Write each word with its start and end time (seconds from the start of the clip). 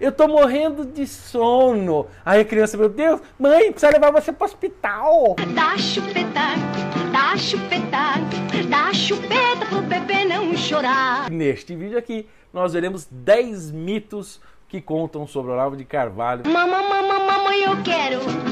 Eu 0.00 0.10
tô 0.10 0.26
morrendo 0.26 0.86
de 0.86 1.06
sono. 1.06 2.06
Aí 2.24 2.40
a 2.40 2.44
criança, 2.44 2.74
meu 2.74 2.88
Deus, 2.88 3.20
mãe, 3.38 3.70
precisa 3.70 3.92
levar 3.92 4.10
você 4.10 4.32
pro 4.32 4.46
hospital. 4.46 5.36
Dá 5.54 5.76
chupeta, 5.76 6.56
dá 7.12 7.36
chupeta, 7.36 8.18
dá 8.70 8.94
chupeta 8.94 9.66
pro 9.68 9.82
bebê 9.82 10.24
não 10.24 10.56
chorar. 10.56 11.30
Neste 11.30 11.76
vídeo 11.76 11.98
aqui, 11.98 12.26
nós 12.50 12.72
veremos 12.72 13.06
10 13.10 13.72
mitos 13.72 14.40
que 14.68 14.80
contam 14.80 15.26
sobre 15.26 15.52
Olavo 15.52 15.76
de 15.76 15.84
Carvalho. 15.84 16.50
Mamãe, 16.50 16.88
mamãe, 16.88 17.26
mamãe, 17.26 17.62
eu 17.64 17.82
quero. 17.82 18.49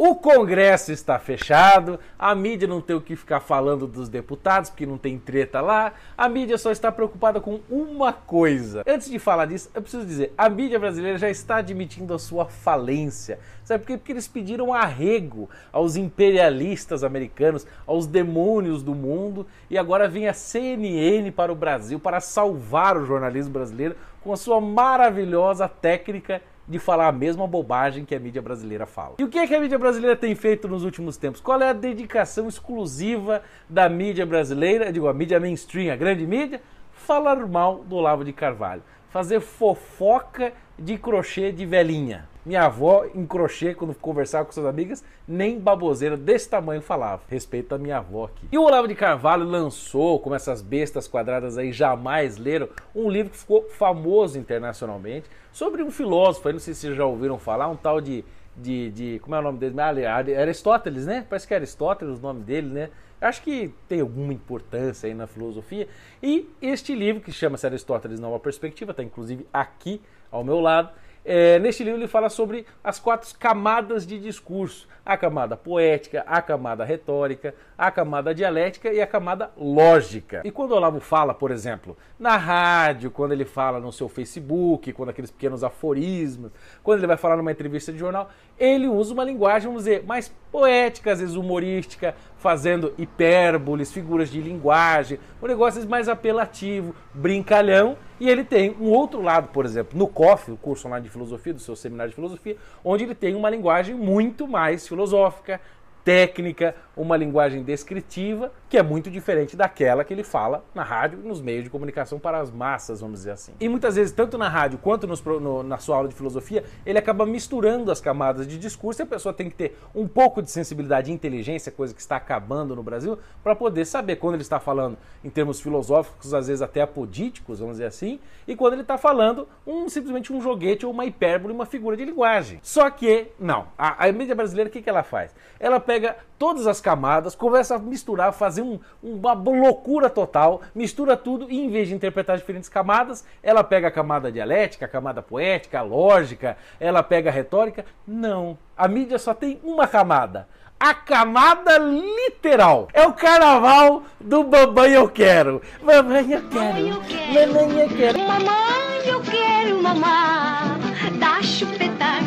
O 0.00 0.14
Congresso 0.14 0.92
está 0.92 1.18
fechado, 1.18 1.98
a 2.16 2.32
mídia 2.32 2.68
não 2.68 2.80
tem 2.80 2.94
o 2.94 3.00
que 3.00 3.16
ficar 3.16 3.40
falando 3.40 3.84
dos 3.84 4.08
deputados, 4.08 4.70
porque 4.70 4.86
não 4.86 4.96
tem 4.96 5.18
treta 5.18 5.60
lá. 5.60 5.92
A 6.16 6.28
mídia 6.28 6.56
só 6.56 6.70
está 6.70 6.92
preocupada 6.92 7.40
com 7.40 7.58
uma 7.68 8.12
coisa. 8.12 8.84
Antes 8.86 9.10
de 9.10 9.18
falar 9.18 9.46
disso, 9.46 9.68
eu 9.74 9.82
preciso 9.82 10.06
dizer: 10.06 10.32
a 10.38 10.48
mídia 10.48 10.78
brasileira 10.78 11.18
já 11.18 11.28
está 11.28 11.56
admitindo 11.56 12.14
a 12.14 12.18
sua 12.20 12.46
falência. 12.46 13.40
Sabe 13.64 13.80
por 13.80 13.88
quê? 13.88 13.96
Porque 13.96 14.12
eles 14.12 14.28
pediram 14.28 14.72
arrego 14.72 15.50
aos 15.72 15.96
imperialistas 15.96 17.02
americanos, 17.02 17.66
aos 17.84 18.06
demônios 18.06 18.84
do 18.84 18.94
mundo, 18.94 19.48
e 19.68 19.76
agora 19.76 20.08
vem 20.08 20.28
a 20.28 20.32
CNN 20.32 21.32
para 21.32 21.52
o 21.52 21.56
Brasil 21.56 21.98
para 21.98 22.20
salvar 22.20 22.96
o 22.96 23.04
jornalismo 23.04 23.52
brasileiro 23.52 23.96
com 24.22 24.32
a 24.32 24.36
sua 24.36 24.60
maravilhosa 24.60 25.68
técnica 25.68 26.40
de 26.68 26.78
falar 26.78 27.08
a 27.08 27.12
mesma 27.12 27.46
bobagem 27.46 28.04
que 28.04 28.14
a 28.14 28.20
mídia 28.20 28.42
brasileira 28.42 28.86
fala. 28.86 29.14
E 29.18 29.24
o 29.24 29.28
que, 29.28 29.38
é 29.38 29.46
que 29.46 29.54
a 29.54 29.60
mídia 29.60 29.78
brasileira 29.78 30.14
tem 30.14 30.34
feito 30.34 30.68
nos 30.68 30.84
últimos 30.84 31.16
tempos? 31.16 31.40
Qual 31.40 31.60
é 31.62 31.70
a 31.70 31.72
dedicação 31.72 32.46
exclusiva 32.46 33.42
da 33.68 33.88
mídia 33.88 34.26
brasileira, 34.26 34.92
digo, 34.92 35.08
a 35.08 35.14
mídia 35.14 35.40
mainstream, 35.40 35.92
a 35.92 35.96
grande 35.96 36.26
mídia? 36.26 36.60
Falar 36.92 37.36
mal 37.46 37.84
do 37.84 37.96
Olavo 37.96 38.24
de 38.24 38.32
Carvalho. 38.32 38.82
Fazer 39.10 39.40
fofoca 39.40 40.52
de 40.78 40.96
crochê 40.96 41.50
de 41.50 41.66
velhinha. 41.66 42.28
Minha 42.48 42.64
avó, 42.64 43.04
em 43.14 43.26
crochê, 43.26 43.74
quando 43.74 43.94
conversava 43.94 44.46
com 44.46 44.52
suas 44.52 44.64
amigas, 44.64 45.04
nem 45.26 45.60
baboseira 45.60 46.16
desse 46.16 46.48
tamanho 46.48 46.80
falava. 46.80 47.20
Respeito 47.28 47.74
a 47.74 47.78
minha 47.78 47.98
avó 47.98 48.24
aqui. 48.24 48.48
E 48.50 48.56
o 48.56 48.62
Olavo 48.62 48.88
de 48.88 48.94
Carvalho 48.94 49.44
lançou, 49.44 50.18
como 50.18 50.34
essas 50.34 50.62
bestas 50.62 51.06
quadradas 51.06 51.58
aí 51.58 51.72
jamais 51.72 52.38
leram, 52.38 52.68
um 52.94 53.10
livro 53.10 53.30
que 53.30 53.36
ficou 53.36 53.68
famoso 53.68 54.38
internacionalmente 54.38 55.28
sobre 55.52 55.82
um 55.82 55.90
filósofo, 55.90 56.48
aí 56.48 56.54
não 56.54 56.60
sei 56.60 56.72
se 56.72 56.80
vocês 56.80 56.96
já 56.96 57.04
ouviram 57.04 57.38
falar, 57.38 57.68
um 57.68 57.76
tal 57.76 58.00
de. 58.00 58.24
De, 58.60 58.90
de 58.90 59.18
como 59.20 59.36
é 59.36 59.38
o 59.38 59.42
nome 59.42 59.58
dele? 59.58 60.04
Ah, 60.04 60.16
Aristóteles, 60.16 61.06
né? 61.06 61.24
Parece 61.30 61.46
que 61.46 61.54
é 61.54 61.58
Aristóteles 61.58 62.18
o 62.18 62.20
nome 62.20 62.42
dele, 62.42 62.66
né? 62.66 62.90
Acho 63.20 63.42
que 63.42 63.72
tem 63.88 64.00
alguma 64.00 64.32
importância 64.32 65.06
aí 65.06 65.14
na 65.14 65.26
filosofia. 65.26 65.88
E 66.22 66.48
este 66.62 66.94
livro, 66.94 67.20
que 67.20 67.32
chama-se 67.32 67.66
Aristóteles 67.66 68.20
Nova 68.20 68.38
Perspectiva, 68.38 68.92
está 68.92 69.02
inclusive 69.02 69.46
aqui 69.52 70.00
ao 70.30 70.44
meu 70.44 70.60
lado, 70.60 70.90
é, 71.30 71.58
neste 71.58 71.84
livro 71.84 72.00
ele 72.00 72.08
fala 72.08 72.30
sobre 72.30 72.64
as 72.82 72.98
quatro 72.98 73.28
camadas 73.38 74.06
de 74.06 74.18
discurso: 74.18 74.88
a 75.04 75.14
camada 75.14 75.58
poética, 75.58 76.24
a 76.26 76.40
camada 76.40 76.84
retórica, 76.86 77.54
a 77.76 77.90
camada 77.90 78.34
dialética 78.34 78.90
e 78.90 78.98
a 78.98 79.06
camada 79.06 79.50
lógica. 79.54 80.40
E 80.42 80.50
quando 80.50 80.72
o 80.72 80.76
Olavo 80.76 81.00
fala, 81.00 81.34
por 81.34 81.50
exemplo, 81.50 81.98
na 82.18 82.38
rádio, 82.38 83.10
quando 83.10 83.32
ele 83.32 83.44
fala 83.44 83.78
no 83.78 83.92
seu 83.92 84.08
Facebook, 84.08 84.90
quando 84.94 85.10
aqueles 85.10 85.30
pequenos 85.30 85.62
aforismos, 85.62 86.50
quando 86.82 87.00
ele 87.00 87.06
vai 87.06 87.18
falar 87.18 87.36
numa 87.36 87.52
entrevista 87.52 87.92
de 87.92 87.98
jornal, 87.98 88.30
ele 88.58 88.88
usa 88.88 89.12
uma 89.12 89.24
linguagem, 89.24 89.68
vamos 89.68 89.84
dizer, 89.84 90.04
mais 90.04 90.34
poética, 90.50 91.12
às 91.12 91.20
vezes 91.20 91.34
humorística, 91.34 92.14
fazendo 92.36 92.94
hipérboles, 92.96 93.92
figuras 93.92 94.30
de 94.30 94.40
linguagem, 94.40 95.18
um 95.42 95.46
negócio 95.46 95.86
mais 95.88 96.08
apelativo, 96.08 96.94
brincalhão. 97.12 97.96
E 98.20 98.28
ele 98.28 98.42
tem 98.42 98.74
um 98.80 98.90
outro 98.90 99.22
lado, 99.22 99.48
por 99.48 99.64
exemplo, 99.64 99.96
no 99.96 100.08
COF, 100.08 100.50
o 100.50 100.56
curso 100.56 100.88
online 100.88 101.04
de 101.04 101.10
filosofia, 101.10 101.54
do 101.54 101.60
seu 101.60 101.76
seminário 101.76 102.10
de 102.10 102.16
filosofia, 102.16 102.56
onde 102.84 103.04
ele 103.04 103.14
tem 103.14 103.34
uma 103.34 103.48
linguagem 103.48 103.94
muito 103.94 104.48
mais 104.48 104.86
filosófica, 104.88 105.60
técnica, 106.08 106.74
uma 106.96 107.18
linguagem 107.18 107.62
descritiva, 107.62 108.50
que 108.66 108.78
é 108.78 108.82
muito 108.82 109.10
diferente 109.10 109.54
daquela 109.54 110.02
que 110.02 110.14
ele 110.14 110.24
fala 110.24 110.64
na 110.74 110.82
rádio 110.82 111.20
e 111.22 111.28
nos 111.28 111.38
meios 111.38 111.64
de 111.64 111.70
comunicação 111.70 112.18
para 112.18 112.38
as 112.38 112.50
massas, 112.50 113.02
vamos 113.02 113.18
dizer 113.18 113.32
assim. 113.32 113.52
E 113.60 113.68
muitas 113.68 113.96
vezes, 113.96 114.10
tanto 114.10 114.38
na 114.38 114.48
rádio 114.48 114.78
quanto 114.78 115.06
nos, 115.06 115.22
no, 115.22 115.62
na 115.62 115.76
sua 115.76 115.96
aula 115.96 116.08
de 116.08 116.14
filosofia, 116.14 116.64
ele 116.86 116.98
acaba 116.98 117.26
misturando 117.26 117.92
as 117.92 118.00
camadas 118.00 118.48
de 118.48 118.58
discurso 118.58 119.02
e 119.02 119.04
a 119.04 119.06
pessoa 119.06 119.34
tem 119.34 119.50
que 119.50 119.54
ter 119.54 119.78
um 119.94 120.08
pouco 120.08 120.40
de 120.40 120.50
sensibilidade 120.50 121.10
e 121.10 121.14
inteligência, 121.14 121.70
coisa 121.70 121.92
que 121.92 122.00
está 122.00 122.16
acabando 122.16 122.74
no 122.74 122.82
Brasil, 122.82 123.18
para 123.44 123.54
poder 123.54 123.84
saber 123.84 124.16
quando 124.16 124.36
ele 124.36 124.42
está 124.42 124.58
falando 124.58 124.96
em 125.22 125.28
termos 125.28 125.60
filosóficos, 125.60 126.32
às 126.32 126.46
vezes 126.46 126.62
até 126.62 126.80
apodíticos, 126.80 127.60
vamos 127.60 127.74
dizer 127.74 127.86
assim, 127.86 128.18
e 128.46 128.56
quando 128.56 128.72
ele 128.72 128.82
está 128.82 128.96
falando 128.96 129.46
um, 129.66 129.90
simplesmente 129.90 130.32
um 130.32 130.40
joguete 130.40 130.86
ou 130.86 130.92
uma 130.92 131.04
hipérbole, 131.04 131.52
uma 131.52 131.66
figura 131.66 131.98
de 131.98 132.04
linguagem. 132.06 132.60
Só 132.62 132.88
que, 132.88 133.28
não, 133.38 133.68
a, 133.76 134.06
a 134.06 134.10
mídia 134.10 134.34
brasileira, 134.34 134.70
o 134.70 134.72
que, 134.72 134.80
que 134.80 134.88
ela 134.88 135.02
faz? 135.02 135.34
Ela 135.60 135.78
pega 135.78 135.97
todas 136.38 136.66
as 136.66 136.80
camadas, 136.80 137.34
começa 137.34 137.76
a 137.76 137.78
misturar, 137.78 138.32
fazer 138.32 138.62
um, 138.62 138.78
uma 139.02 139.32
loucura 139.32 140.08
total, 140.08 140.62
mistura 140.74 141.16
tudo 141.16 141.50
e 141.50 141.58
em 141.58 141.70
vez 141.70 141.88
de 141.88 141.94
interpretar 141.94 142.36
diferentes 142.36 142.68
camadas, 142.68 143.24
ela 143.42 143.64
pega 143.64 143.88
a 143.88 143.90
camada 143.90 144.30
dialética, 144.30 144.84
a 144.84 144.88
camada 144.88 145.22
poética, 145.22 145.80
a 145.80 145.82
lógica, 145.82 146.56
ela 146.78 147.02
pega 147.02 147.30
a 147.30 147.32
retórica. 147.32 147.84
Não, 148.06 148.56
a 148.76 148.86
mídia 148.86 149.18
só 149.18 149.34
tem 149.34 149.60
uma 149.62 149.86
camada. 149.86 150.48
A 150.80 150.94
camada 150.94 151.76
literal. 151.78 152.86
É 152.92 153.04
o 153.04 153.12
carnaval 153.12 154.04
do 154.20 154.44
Mamãe 154.44 154.92
Eu 154.92 155.08
Quero. 155.08 155.60
Mamãe 155.82 156.32
Eu 156.32 156.48
Quero. 156.48 156.62
Mamãe 156.64 157.80
Eu 157.80 157.88
Quero. 157.88 158.18
Mamãe 158.18 159.08
Eu 159.08 159.20
Quero, 159.22 159.82
mamãe. 159.82 161.18
Dá 161.18 161.42
chupeta, 161.42 162.20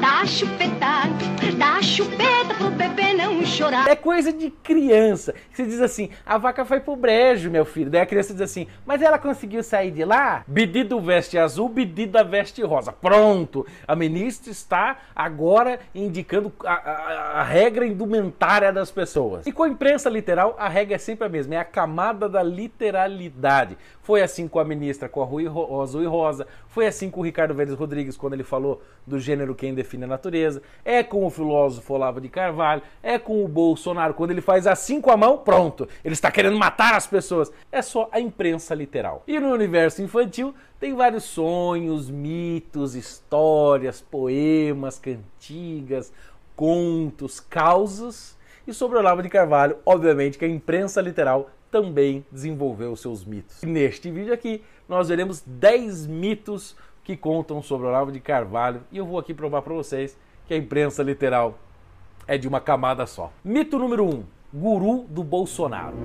dá 0.00 0.26
chupeta, 0.26 0.72
dá 0.80 1.01
chupeta 1.92 2.54
pro 2.56 2.70
bebê 2.70 3.12
não 3.12 3.44
chorar. 3.44 3.86
É 3.86 3.94
coisa 3.94 4.32
de 4.32 4.48
criança. 4.48 5.34
Você 5.52 5.66
diz 5.66 5.78
assim, 5.78 6.08
a 6.24 6.38
vaca 6.38 6.64
foi 6.64 6.80
pro 6.80 6.96
brejo, 6.96 7.50
meu 7.50 7.66
filho. 7.66 7.90
Daí 7.90 8.00
a 8.00 8.06
criança 8.06 8.32
diz 8.32 8.40
assim, 8.40 8.66
mas 8.86 9.02
ela 9.02 9.18
conseguiu 9.18 9.62
sair 9.62 9.90
de 9.90 10.02
lá? 10.02 10.42
Bedido 10.46 10.98
veste 11.00 11.36
azul, 11.36 11.68
Bedida 11.68 12.24
veste 12.24 12.62
rosa. 12.62 12.92
Pronto. 12.92 13.66
A 13.86 13.94
ministra 13.94 14.50
está 14.50 15.00
agora 15.14 15.80
indicando 15.94 16.50
a, 16.64 16.72
a, 16.72 17.40
a 17.40 17.42
regra 17.42 17.86
indumentária 17.86 18.72
das 18.72 18.90
pessoas. 18.90 19.46
E 19.46 19.52
com 19.52 19.64
a 19.64 19.68
imprensa 19.68 20.08
literal, 20.08 20.56
a 20.58 20.70
regra 20.70 20.94
é 20.94 20.98
sempre 20.98 21.26
a 21.26 21.28
mesma. 21.28 21.56
É 21.56 21.58
a 21.58 21.64
camada 21.64 22.26
da 22.26 22.42
literalidade. 22.42 23.76
Foi 24.00 24.22
assim 24.22 24.48
com 24.48 24.58
a 24.58 24.64
ministra, 24.64 25.10
com 25.10 25.22
a 25.22 25.26
Rui 25.26 25.46
Azul 25.82 26.02
e 26.02 26.06
Rosa. 26.06 26.46
Foi 26.68 26.86
assim 26.86 27.10
com 27.10 27.20
o 27.20 27.24
Ricardo 27.24 27.54
Vélez 27.54 27.74
Rodrigues, 27.74 28.16
quando 28.16 28.32
ele 28.32 28.42
falou 28.42 28.82
do 29.06 29.20
gênero 29.20 29.54
quem 29.54 29.74
define 29.74 30.04
a 30.04 30.08
natureza. 30.08 30.62
É 30.84 31.02
com 31.02 31.26
o 31.26 31.30
filósofo 31.30 31.91
Olavo 31.92 32.20
de 32.20 32.28
Carvalho. 32.28 32.82
É 33.02 33.18
com 33.18 33.44
o 33.44 33.48
Bolsonaro, 33.48 34.14
quando 34.14 34.30
ele 34.30 34.40
faz 34.40 34.66
assim 34.66 35.00
com 35.00 35.10
a 35.10 35.16
mão, 35.16 35.38
pronto, 35.38 35.88
ele 36.04 36.14
está 36.14 36.30
querendo 36.30 36.58
matar 36.58 36.94
as 36.94 37.06
pessoas. 37.06 37.52
É 37.70 37.82
só 37.82 38.08
a 38.12 38.20
imprensa 38.20 38.74
literal. 38.74 39.22
E 39.26 39.38
no 39.38 39.52
universo 39.52 40.02
infantil 40.02 40.54
tem 40.80 40.94
vários 40.94 41.24
sonhos, 41.24 42.10
mitos, 42.10 42.94
histórias, 42.94 44.00
poemas, 44.00 44.98
cantigas, 44.98 46.12
contos, 46.56 47.40
causas. 47.40 48.36
E 48.66 48.72
sobre 48.72 48.98
Olavo 48.98 49.22
de 49.22 49.28
Carvalho, 49.28 49.76
obviamente 49.84 50.38
que 50.38 50.44
a 50.44 50.48
imprensa 50.48 51.00
literal 51.00 51.50
também 51.70 52.24
desenvolveu 52.30 52.94
seus 52.94 53.24
mitos. 53.24 53.62
E 53.62 53.66
neste 53.66 54.10
vídeo 54.10 54.32
aqui, 54.32 54.62
nós 54.88 55.08
veremos 55.08 55.42
10 55.46 56.06
mitos 56.06 56.76
que 57.02 57.16
contam 57.16 57.62
sobre 57.62 57.86
Olavo 57.86 58.12
de 58.12 58.20
Carvalho 58.20 58.82
e 58.92 58.98
eu 58.98 59.06
vou 59.06 59.18
aqui 59.18 59.34
provar 59.34 59.62
para 59.62 59.74
vocês 59.74 60.16
que 60.46 60.54
a 60.54 60.56
imprensa 60.56 61.02
literal 61.02 61.58
é 62.26 62.38
de 62.38 62.48
uma 62.48 62.60
camada 62.60 63.06
só. 63.06 63.32
Mito 63.44 63.78
número 63.78 64.04
1. 64.04 64.08
Um, 64.08 64.24
guru 64.52 65.06
do 65.08 65.24
Bolsonaro. 65.24 65.96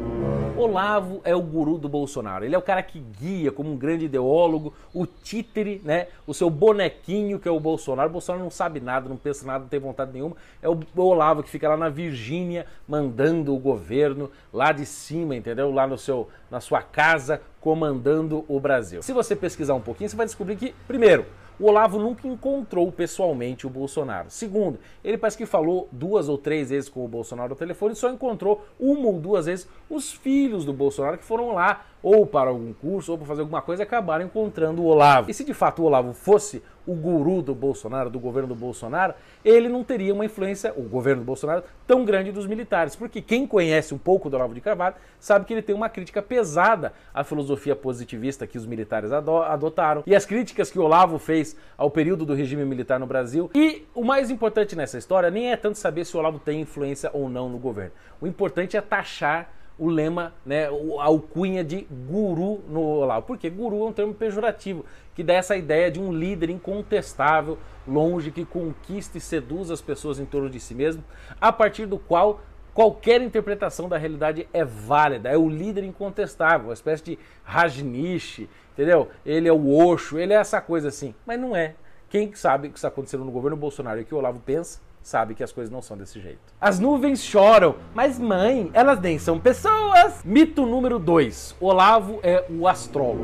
Olavo 0.57 1.21
é 1.23 1.35
o 1.35 1.41
guru 1.41 1.77
do 1.77 1.87
Bolsonaro. 1.87 2.43
Ele 2.43 2.55
é 2.55 2.57
o 2.57 2.61
cara 2.61 2.81
que 2.81 2.99
guia 2.99 3.51
como 3.51 3.71
um 3.71 3.77
grande 3.77 4.05
ideólogo, 4.05 4.73
o 4.93 5.05
títere, 5.05 5.81
né? 5.83 6.07
O 6.25 6.33
seu 6.33 6.49
bonequinho 6.49 7.39
que 7.39 7.47
é 7.47 7.51
o 7.51 7.59
Bolsonaro. 7.59 8.09
O 8.09 8.13
Bolsonaro 8.13 8.43
não 8.43 8.49
sabe 8.49 8.79
nada, 8.79 9.07
não 9.07 9.17
pensa 9.17 9.45
nada, 9.45 9.59
não 9.59 9.67
tem 9.67 9.79
vontade 9.79 10.13
nenhuma. 10.13 10.35
É 10.61 10.69
o 10.69 10.79
Olavo 10.95 11.43
que 11.43 11.49
fica 11.49 11.69
lá 11.69 11.77
na 11.77 11.89
Virgínia 11.89 12.65
mandando 12.87 13.53
o 13.53 13.59
governo 13.59 14.31
lá 14.51 14.71
de 14.71 14.85
cima, 14.85 15.35
entendeu? 15.35 15.71
Lá 15.71 15.85
no 15.85 15.97
seu, 15.97 16.27
na 16.49 16.59
sua 16.59 16.81
casa 16.81 17.41
comandando 17.61 18.45
o 18.47 18.59
Brasil. 18.59 19.03
Se 19.03 19.11
você 19.11 19.35
pesquisar 19.35 19.75
um 19.75 19.81
pouquinho, 19.81 20.09
você 20.09 20.15
vai 20.15 20.25
descobrir 20.25 20.55
que, 20.55 20.73
primeiro, 20.87 21.25
o 21.59 21.65
Olavo 21.65 21.99
nunca 21.99 22.27
encontrou 22.27 22.91
pessoalmente 22.91 23.65
o 23.65 23.69
Bolsonaro. 23.69 24.29
Segundo, 24.29 24.79
ele 25.03 25.17
parece 25.17 25.37
que 25.37 25.45
falou 25.45 25.87
duas 25.91 26.29
ou 26.29 26.37
três 26.37 26.69
vezes 26.69 26.89
com 26.89 27.03
o 27.03 27.07
Bolsonaro 27.07 27.49
no 27.49 27.55
telefone 27.55 27.93
e 27.93 27.95
só 27.95 28.09
encontrou 28.09 28.65
uma 28.79 29.07
ou 29.07 29.19
duas 29.19 29.45
vezes 29.45 29.67
os 29.89 30.11
filhos 30.11 30.65
do 30.65 30.73
Bolsonaro 30.73 31.17
que 31.17 31.25
foram 31.25 31.53
lá 31.53 31.85
ou 32.01 32.25
para 32.25 32.49
algum 32.49 32.73
curso, 32.73 33.11
ou 33.11 33.17
para 33.17 33.27
fazer 33.27 33.41
alguma 33.41 33.61
coisa, 33.61 33.83
acabaram 33.83 34.25
encontrando 34.25 34.81
o 34.81 34.85
Olavo. 34.85 35.29
E 35.29 35.33
se 35.33 35.43
de 35.43 35.53
fato 35.53 35.81
o 35.81 35.85
Olavo 35.85 36.13
fosse 36.13 36.61
o 36.85 36.93
guru 36.93 37.41
do 37.41 37.53
Bolsonaro, 37.53 38.09
do 38.09 38.17
governo 38.17 38.47
do 38.47 38.55
Bolsonaro, 38.55 39.13
ele 39.43 39.67
não 39.67 39.83
teria 39.83 40.13
uma 40.13 40.23
influência, 40.23 40.73
o 40.77 40.83
governo 40.83 41.21
do 41.21 41.25
Bolsonaro, 41.25 41.63
tão 41.85 42.05
grande 42.05 42.31
dos 42.31 42.47
militares. 42.47 42.95
Porque 42.95 43.21
quem 43.21 43.45
conhece 43.45 43.93
um 43.93 43.97
pouco 43.97 44.29
do 44.29 44.37
Olavo 44.37 44.53
de 44.53 44.61
Carvalho 44.61 44.95
sabe 45.19 45.43
que 45.43 45.53
ele 45.53 45.61
tem 45.61 45.75
uma 45.75 45.89
crítica 45.89 46.21
pesada 46.21 46.93
à 47.13 47.25
filosofia 47.25 47.75
positivista 47.75 48.47
que 48.47 48.57
os 48.57 48.65
militares 48.65 49.11
adotaram 49.11 50.03
e 50.07 50.15
as 50.15 50.25
críticas 50.25 50.71
que 50.71 50.79
o 50.79 50.83
Olavo 50.83 51.19
fez 51.19 51.57
ao 51.77 51.91
período 51.91 52.25
do 52.25 52.33
regime 52.33 52.63
militar 52.63 52.99
no 52.99 53.05
Brasil. 53.05 53.51
E 53.53 53.85
o 53.93 54.03
mais 54.03 54.29
importante 54.29 54.73
nessa 54.73 54.97
história 54.97 55.29
nem 55.29 55.51
é 55.51 55.57
tanto 55.57 55.77
saber 55.77 56.05
se 56.05 56.15
o 56.15 56.19
Olavo 56.19 56.39
tem 56.39 56.61
influência 56.61 57.09
ou 57.13 57.27
não 57.27 57.49
no 57.49 57.57
governo. 57.57 57.91
O 58.21 58.27
importante 58.27 58.77
é 58.77 58.81
taxar 58.81 59.51
o 59.77 59.87
lema, 59.89 60.33
né, 60.45 60.67
a 60.67 61.03
alcunha 61.03 61.63
de 61.63 61.87
guru 62.09 62.61
no 62.67 62.81
Olavo. 62.81 63.25
Porque 63.25 63.49
guru 63.49 63.83
é 63.83 63.89
um 63.89 63.93
termo 63.93 64.13
pejorativo, 64.13 64.85
que 65.13 65.23
dá 65.23 65.33
essa 65.33 65.55
ideia 65.55 65.91
de 65.91 65.99
um 65.99 66.11
líder 66.11 66.49
incontestável, 66.49 67.57
longe, 67.87 68.31
que 68.31 68.45
conquista 68.45 69.17
e 69.17 69.21
seduz 69.21 69.71
as 69.71 69.81
pessoas 69.81 70.19
em 70.19 70.25
torno 70.25 70.49
de 70.49 70.59
si 70.59 70.73
mesmo, 70.73 71.03
a 71.39 71.51
partir 71.51 71.85
do 71.85 71.97
qual 71.97 72.41
qualquer 72.73 73.23
interpretação 73.23 73.89
da 73.89 73.97
realidade 73.97 74.47
é 74.53 74.63
válida, 74.63 75.29
é 75.29 75.35
o 75.35 75.49
líder 75.49 75.83
incontestável, 75.83 76.67
uma 76.67 76.75
espécie 76.75 77.03
de 77.03 77.19
Rajnish, 77.43 78.47
entendeu? 78.73 79.09
Ele 79.25 79.47
é 79.47 79.51
o 79.51 79.75
Osho, 79.75 80.19
ele 80.19 80.31
é 80.31 80.35
essa 80.35 80.61
coisa 80.61 80.89
assim, 80.89 81.15
mas 81.25 81.39
não 81.39 81.55
é. 81.55 81.73
Quem 82.07 82.35
sabe 82.35 82.67
o 82.67 82.71
que 82.71 82.77
está 82.77 82.89
acontecendo 82.89 83.25
no 83.25 83.31
governo 83.31 83.57
Bolsonaro 83.57 83.99
e 83.99 84.03
o 84.03 84.05
que 84.05 84.13
o 84.13 84.17
Olavo 84.19 84.39
pensa, 84.45 84.79
sabe 85.07 85.33
que 85.33 85.43
as 85.43 85.53
coisas 85.53 85.71
não 85.71 85.81
são 85.81 85.97
desse 85.97 86.19
jeito. 86.19 86.39
As 86.59 86.79
nuvens 86.79 87.23
choram, 87.23 87.75
mas 87.95 88.19
mãe, 88.19 88.69
elas 88.73 88.99
nem 88.99 89.17
são 89.17 89.39
pessoas. 89.39 90.21
Mito 90.25 90.65
número 90.65 90.99
2. 90.99 91.55
Olavo 91.61 92.19
é 92.21 92.43
o 92.49 92.67
astrólogo. 92.67 93.23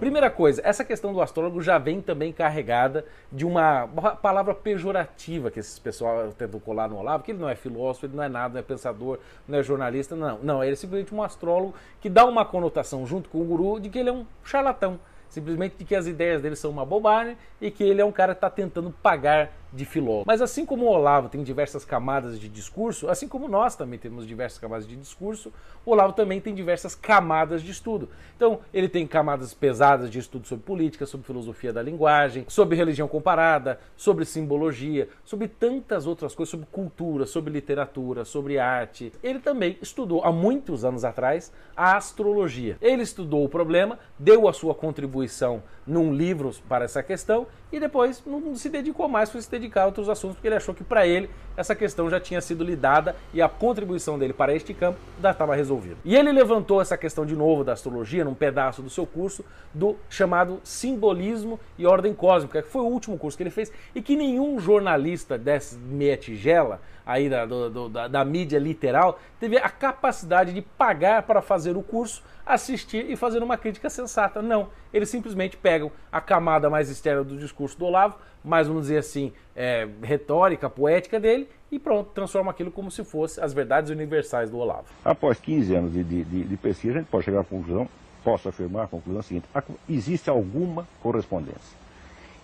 Primeira 0.00 0.30
coisa, 0.30 0.62
essa 0.64 0.84
questão 0.84 1.12
do 1.12 1.20
astrólogo 1.20 1.60
já 1.60 1.76
vem 1.76 2.00
também 2.00 2.32
carregada 2.32 3.04
de 3.30 3.44
uma 3.44 3.86
palavra 4.22 4.54
pejorativa 4.54 5.50
que 5.50 5.60
esses 5.60 5.78
pessoal 5.78 6.32
tentam 6.32 6.60
colar 6.60 6.88
no 6.88 6.96
Olavo, 6.96 7.22
que 7.22 7.32
ele 7.32 7.40
não 7.40 7.48
é 7.48 7.54
filósofo, 7.54 8.06
ele 8.06 8.16
não 8.16 8.22
é 8.22 8.28
nada, 8.28 8.54
não 8.54 8.60
é 8.60 8.62
pensador, 8.62 9.18
não 9.46 9.58
é 9.58 9.62
jornalista, 9.62 10.16
não. 10.16 10.38
Não, 10.42 10.64
ele 10.64 10.72
é 10.72 10.76
simplesmente 10.76 11.14
um 11.14 11.22
astrólogo 11.22 11.74
que 12.00 12.08
dá 12.08 12.24
uma 12.24 12.44
conotação 12.44 13.06
junto 13.06 13.28
com 13.28 13.40
o 13.40 13.44
guru 13.44 13.80
de 13.80 13.90
que 13.90 13.98
ele 13.98 14.08
é 14.08 14.12
um 14.12 14.24
charlatão 14.42 14.98
simplesmente 15.28 15.76
de 15.76 15.84
que 15.84 15.94
as 15.94 16.06
ideias 16.06 16.40
dele 16.40 16.56
são 16.56 16.70
uma 16.70 16.84
bobagem 16.84 17.36
e 17.60 17.70
que 17.70 17.84
ele 17.84 18.00
é 18.00 18.04
um 18.04 18.12
cara 18.12 18.34
que 18.34 18.38
está 18.38 18.50
tentando 18.50 18.90
pagar 19.02 19.52
de 19.72 19.84
filósofo. 19.84 20.24
Mas 20.26 20.40
assim 20.40 20.64
como 20.64 20.84
o 20.84 20.88
Olavo 20.88 21.28
tem 21.28 21.42
diversas 21.42 21.84
camadas 21.84 22.38
de 22.38 22.48
discurso, 22.48 23.08
assim 23.08 23.28
como 23.28 23.48
nós 23.48 23.76
também 23.76 23.98
temos 23.98 24.26
diversas 24.26 24.58
camadas 24.58 24.86
de 24.86 24.96
discurso, 24.96 25.52
o 25.84 25.92
Olavo 25.92 26.12
também 26.12 26.40
tem 26.40 26.54
diversas 26.54 26.94
camadas 26.94 27.62
de 27.62 27.70
estudo. 27.70 28.08
Então, 28.34 28.60
ele 28.74 28.88
tem 28.88 29.06
camadas 29.06 29.54
pesadas 29.54 30.10
de 30.10 30.18
estudo 30.18 30.46
sobre 30.46 30.64
política, 30.64 31.06
sobre 31.06 31.26
filosofia 31.26 31.72
da 31.72 31.82
linguagem, 31.82 32.44
sobre 32.48 32.76
religião 32.76 33.06
comparada, 33.08 33.78
sobre 33.96 34.24
simbologia, 34.24 35.08
sobre 35.24 35.48
tantas 35.48 36.06
outras 36.06 36.34
coisas, 36.34 36.50
sobre 36.50 36.66
cultura, 36.66 37.24
sobre 37.24 37.52
literatura, 37.52 38.24
sobre 38.24 38.58
arte. 38.58 39.12
Ele 39.22 39.38
também 39.38 39.78
estudou 39.80 40.24
há 40.24 40.32
muitos 40.32 40.84
anos 40.84 41.04
atrás 41.04 41.52
a 41.76 41.96
astrologia. 41.96 42.76
Ele 42.80 43.02
estudou 43.02 43.44
o 43.44 43.48
problema, 43.48 43.98
deu 44.18 44.48
a 44.48 44.52
sua 44.52 44.74
contribuição 44.74 45.62
num 45.86 46.12
livro 46.12 46.50
para 46.68 46.84
essa 46.84 47.02
questão 47.02 47.46
e 47.72 47.80
depois 47.80 48.22
não 48.26 48.54
se 48.54 48.68
dedicou 48.68 49.08
mais, 49.08 49.30
foi 49.30 49.40
se 49.40 49.50
dedicar 49.58 49.82
a 49.82 49.86
outros 49.86 50.08
assuntos, 50.08 50.36
porque 50.36 50.48
ele 50.48 50.56
achou 50.56 50.74
que 50.74 50.84
para 50.84 51.06
ele 51.06 51.28
essa 51.56 51.74
questão 51.74 52.10
já 52.10 52.20
tinha 52.20 52.40
sido 52.40 52.62
lidada 52.62 53.16
e 53.32 53.40
a 53.40 53.48
contribuição 53.48 54.18
dele 54.18 54.32
para 54.32 54.54
este 54.54 54.74
campo 54.74 54.98
já 55.22 55.30
estava 55.30 55.54
resolvida. 55.54 55.96
E 56.04 56.14
ele 56.14 56.30
levantou 56.30 56.80
essa 56.80 56.96
questão 56.96 57.24
de 57.24 57.34
novo 57.34 57.64
da 57.64 57.72
astrologia 57.72 58.24
num 58.24 58.34
pedaço 58.34 58.82
do 58.82 58.90
seu 58.90 59.06
curso 59.06 59.44
do 59.72 59.96
chamado 60.10 60.60
Simbolismo 60.62 61.58
e 61.78 61.86
Ordem 61.86 62.12
Cósmica, 62.12 62.62
que 62.62 62.68
foi 62.68 62.82
o 62.82 62.86
último 62.86 63.16
curso 63.16 63.36
que 63.36 63.42
ele 63.42 63.50
fez 63.50 63.72
e 63.94 64.02
que 64.02 64.16
nenhum 64.16 64.58
jornalista 64.58 65.38
dessa 65.38 65.76
meia 65.78 66.16
tigela 66.16 66.80
aí 67.06 67.30
da, 67.30 67.46
do, 67.46 67.88
da, 67.88 68.08
da 68.08 68.24
mídia 68.24 68.58
literal 68.58 69.18
teve 69.38 69.56
a 69.56 69.68
capacidade 69.68 70.52
de 70.52 70.60
pagar 70.60 71.22
para 71.22 71.40
fazer 71.40 71.76
o 71.76 71.82
curso 71.82 72.22
assistir 72.46 73.10
e 73.10 73.16
fazer 73.16 73.42
uma 73.42 73.58
crítica 73.58 73.90
sensata. 73.90 74.40
Não, 74.40 74.68
eles 74.94 75.08
simplesmente 75.08 75.56
pegam 75.56 75.90
a 76.12 76.20
camada 76.20 76.70
mais 76.70 76.88
externa 76.88 77.24
do 77.24 77.36
discurso 77.36 77.76
do 77.76 77.84
Olavo, 77.86 78.16
mais 78.44 78.68
vamos 78.68 78.82
dizer 78.82 78.98
assim, 78.98 79.32
é, 79.56 79.88
retórica, 80.00 80.70
poética 80.70 81.18
dele, 81.18 81.48
e 81.72 81.78
pronto, 81.80 82.10
transforma 82.14 82.52
aquilo 82.52 82.70
como 82.70 82.90
se 82.90 83.04
fosse 83.04 83.40
as 83.40 83.52
verdades 83.52 83.90
universais 83.90 84.48
do 84.48 84.58
Olavo. 84.58 84.86
Após 85.04 85.40
15 85.40 85.74
anos 85.74 85.92
de, 85.92 86.04
de, 86.04 86.44
de 86.44 86.56
pesquisa, 86.56 86.94
a 86.94 86.98
gente 87.00 87.08
pode 87.08 87.24
chegar 87.24 87.40
à 87.40 87.44
conclusão, 87.44 87.88
posso 88.22 88.48
afirmar 88.48 88.84
a 88.84 88.86
conclusão 88.86 89.20
seguinte, 89.22 89.48
existe 89.88 90.30
alguma 90.30 90.86
correspondência. 91.02 91.76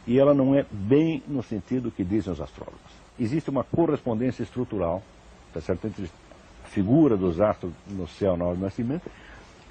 E 0.05 0.19
ela 0.19 0.35
não 0.35 0.57
é 0.57 0.67
bem 0.69 1.23
no 1.29 1.45
sentido 1.45 1.93
que 1.93 2.03
dizem 2.03 2.33
os 2.33 2.41
astrólogos. 2.41 2.81
Existe 3.19 3.49
uma 3.51 3.63
correspondência 3.63 4.43
estrutural, 4.43 5.01
tá 5.55 5.61
certo? 5.61 5.87
entre 5.87 6.11
a 6.65 6.69
figura 6.69 7.17
dos 7.17 7.41
astros 7.41 7.73
no 7.87 8.09
céu 8.09 8.37
na 8.37 8.47
hora 8.47 8.57
do 8.57 8.63
nascimento 8.63 9.09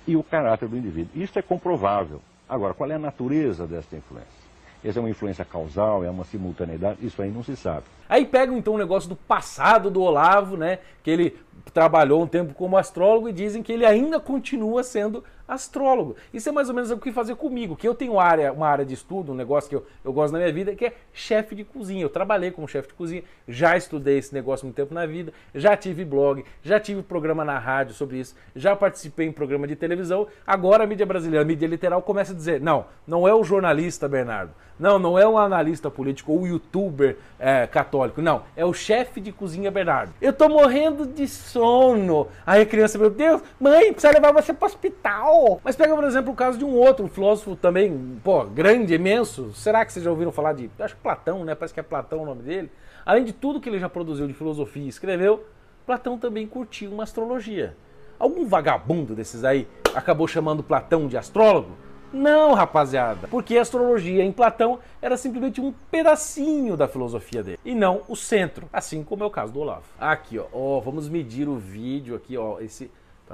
e 0.08 0.16
o 0.16 0.24
caráter 0.24 0.68
do 0.68 0.78
indivíduo. 0.78 1.22
Isso 1.22 1.38
é 1.38 1.42
comprovável. 1.42 2.22
Agora, 2.48 2.74
qual 2.74 2.90
é 2.92 2.96
a 2.96 3.00
natureza 3.00 3.66
desta 3.66 3.96
influência? 3.96 4.42
Essa 4.84 5.00
é 5.00 5.02
uma 5.02 5.10
influência 5.10 5.46
causal, 5.46 6.04
é 6.04 6.10
uma 6.10 6.24
simultaneidade? 6.26 7.06
Isso 7.06 7.22
aí 7.22 7.32
não 7.32 7.44
se 7.44 7.56
sabe. 7.56 7.86
Aí 8.12 8.26
pega 8.26 8.54
então 8.54 8.74
o 8.74 8.78
negócio 8.78 9.08
do 9.08 9.16
passado 9.16 9.90
do 9.90 10.02
Olavo, 10.02 10.58
né? 10.58 10.80
Que 11.02 11.10
ele 11.10 11.38
trabalhou 11.74 12.22
um 12.22 12.28
tempo 12.28 12.54
como 12.54 12.76
astrólogo 12.76 13.30
e 13.30 13.32
dizem 13.32 13.64
que 13.64 13.72
ele 13.72 13.86
ainda 13.86 14.20
continua 14.20 14.84
sendo 14.84 15.24
astrólogo. 15.48 16.16
Isso 16.34 16.48
é 16.48 16.52
mais 16.52 16.70
ou 16.70 16.76
menos 16.76 16.92
o 16.92 16.98
que 16.98 17.12
fazer 17.12 17.36
comigo, 17.36 17.76
que 17.76 17.88
eu 17.88 17.94
tenho 17.94 18.20
área, 18.20 18.54
uma 18.54 18.68
área 18.68 18.86
de 18.86 18.94
estudo, 18.94 19.34
um 19.34 19.36
negócio 19.36 19.70
que 19.70 19.76
eu, 19.76 19.86
eu 20.04 20.14
gosto 20.14 20.32
na 20.32 20.40
minha 20.40 20.52
vida, 20.52 20.76
que 20.76 20.86
é 20.86 20.94
chefe 21.14 21.54
de 21.56 21.64
cozinha. 21.64 22.02
Eu 22.02 22.10
trabalhei 22.10 22.52
como 22.52 22.68
chefe 22.68 22.90
de 22.90 22.94
cozinha, 22.94 23.24
já 23.48 23.76
estudei 23.76 24.18
esse 24.18 24.34
negócio 24.34 24.66
muito 24.66 24.76
tempo 24.76 24.94
na 24.94 25.06
vida, 25.06 25.34
já 25.54 25.76
tive 25.76 26.06
blog, 26.06 26.44
já 26.64 26.80
tive 26.80 27.02
programa 27.02 27.44
na 27.44 27.60
rádio 27.60 27.94
sobre 27.94 28.20
isso, 28.20 28.36
já 28.56 28.76
participei 28.76 29.28
em 29.28 29.32
programa 29.32 29.68
de 29.68 29.76
televisão. 29.76 30.28
Agora 30.48 30.84
a 30.84 30.88
mídia 30.88 31.06
brasileira, 31.06 31.44
a 31.44 31.48
mídia 31.48 31.68
literal, 31.68 32.02
começa 32.02 32.32
a 32.32 32.36
dizer: 32.36 32.62
não, 32.62 32.86
não 33.06 33.28
é 33.28 33.34
o 33.34 33.44
jornalista 33.44 34.08
Bernardo, 34.08 34.54
não, 34.80 34.98
não 34.98 35.20
é 35.20 35.28
o 35.28 35.38
analista 35.38 35.92
político 35.92 36.32
ou 36.32 36.42
o 36.42 36.48
youtuber 36.48 37.18
é, 37.38 37.68
católico, 37.68 38.01
não, 38.18 38.44
é 38.56 38.66
o 38.66 38.74
chefe 38.74 39.22
de 39.22 39.32
cozinha 39.32 39.70
Bernardo. 39.70 40.14
Eu 40.22 40.34
tô 40.34 40.50
morrendo 40.50 41.06
de 41.06 41.28
sono. 41.28 42.28
Aí 42.46 42.62
a 42.62 42.66
criança, 42.66 42.98
meu 42.98 43.10
Deus, 43.10 43.42
mãe, 43.60 43.92
precisa 43.92 44.14
levar 44.14 44.32
você 44.32 44.54
para 44.54 44.66
o 44.66 44.70
hospital. 44.70 45.62
Mas 45.64 45.76
pega, 45.76 45.96
por 45.96 46.04
exemplo, 46.04 46.32
o 46.32 46.36
caso 46.36 46.58
de 46.58 46.66
um 46.66 46.74
outro 46.76 47.06
um 47.06 47.10
filósofo 47.10 47.56
também, 47.56 48.20
pô, 48.24 48.44
grande, 48.46 48.94
imenso. 48.94 49.54
Será 49.54 49.86
que 49.86 49.94
vocês 49.94 50.04
já 50.04 50.12
ouviram 50.12 50.32
falar 50.32 50.54
de. 50.54 50.70
Acho 50.80 50.96
que 50.96 51.02
Platão, 51.02 51.44
né? 51.44 51.56
Parece 51.56 51.74
que 51.74 51.80
é 51.80 51.84
Platão 51.84 52.24
o 52.24 52.26
nome 52.26 52.44
dele. 52.44 52.72
Além 53.06 53.24
de 53.24 53.34
tudo 53.34 53.60
que 53.60 53.70
ele 53.70 53.80
já 53.80 53.90
produziu 53.90 54.28
de 54.28 54.34
filosofia 54.34 54.84
e 54.84 54.88
escreveu, 54.88 55.46
Platão 55.86 56.18
também 56.18 56.46
curtiu 56.48 56.92
uma 56.92 57.04
astrologia. 57.04 57.76
Algum 58.20 58.46
vagabundo 58.46 59.16
desses 59.16 59.44
aí 59.44 59.68
acabou 59.96 60.28
chamando 60.28 60.62
Platão 60.62 61.08
de 61.08 61.18
astrólogo? 61.18 61.72
Não, 62.14 62.54
rapaziada, 62.54 63.28
porque 63.28 63.58
a 63.58 63.62
astrologia 63.62 64.24
em 64.24 64.32
Platão 64.32 64.80
era 65.02 65.16
simplesmente 65.16 65.62
um 65.62 65.74
pedacinho 65.90 66.76
da 66.76 66.88
filosofia 66.88 67.42
dele 67.42 67.60
e 67.64 67.74
não 67.74 68.02
o 68.08 68.16
centro, 68.16 68.68
assim 68.72 69.04
como 69.04 69.24
é 69.24 69.28
o 69.28 69.32
caso 69.32 69.54
do 69.54 69.60
Olavo. 69.60 69.86
Aqui, 70.00 70.38
ó, 70.38 70.46
ó 70.52 70.80
vamos 70.80 71.08
medir 71.08 71.48
o 71.48 71.56
vídeo 71.56 72.16
aqui, 72.16 72.38
ó, 72.38 72.60
esse 72.60 72.92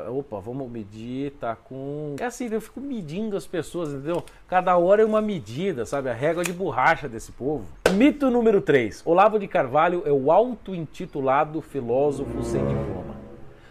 Opa, 0.10 0.40
vamos 0.40 0.70
medir, 0.70 1.32
tá 1.40 1.56
com. 1.56 2.16
É 2.20 2.26
assim, 2.26 2.48
eu 2.52 2.62
fico 2.62 2.80
medindo 2.80 3.36
as 3.36 3.48
pessoas, 3.48 3.90
entendeu? 3.90 4.24
Cada 4.48 4.78
hora 4.78 5.02
é 5.02 5.06
uma 5.06 5.22
medida, 5.22 5.86
sabe? 5.86 6.10
A 6.10 6.14
régua 6.14 6.44
de 6.44 6.54
borracha 6.54 7.10
desse 7.10 7.32
povo. 7.32 7.66
Mito 7.94 8.30
número 8.30 8.62
3. 8.62 9.02
Olavo 9.06 9.40
de 9.40 9.48
Carvalho 9.48 10.04
é 10.06 10.12
o 10.12 10.32
auto-intitulado 10.32 11.62
filósofo 11.62 12.44
sem 12.44 12.64
diploma. 12.64 13.17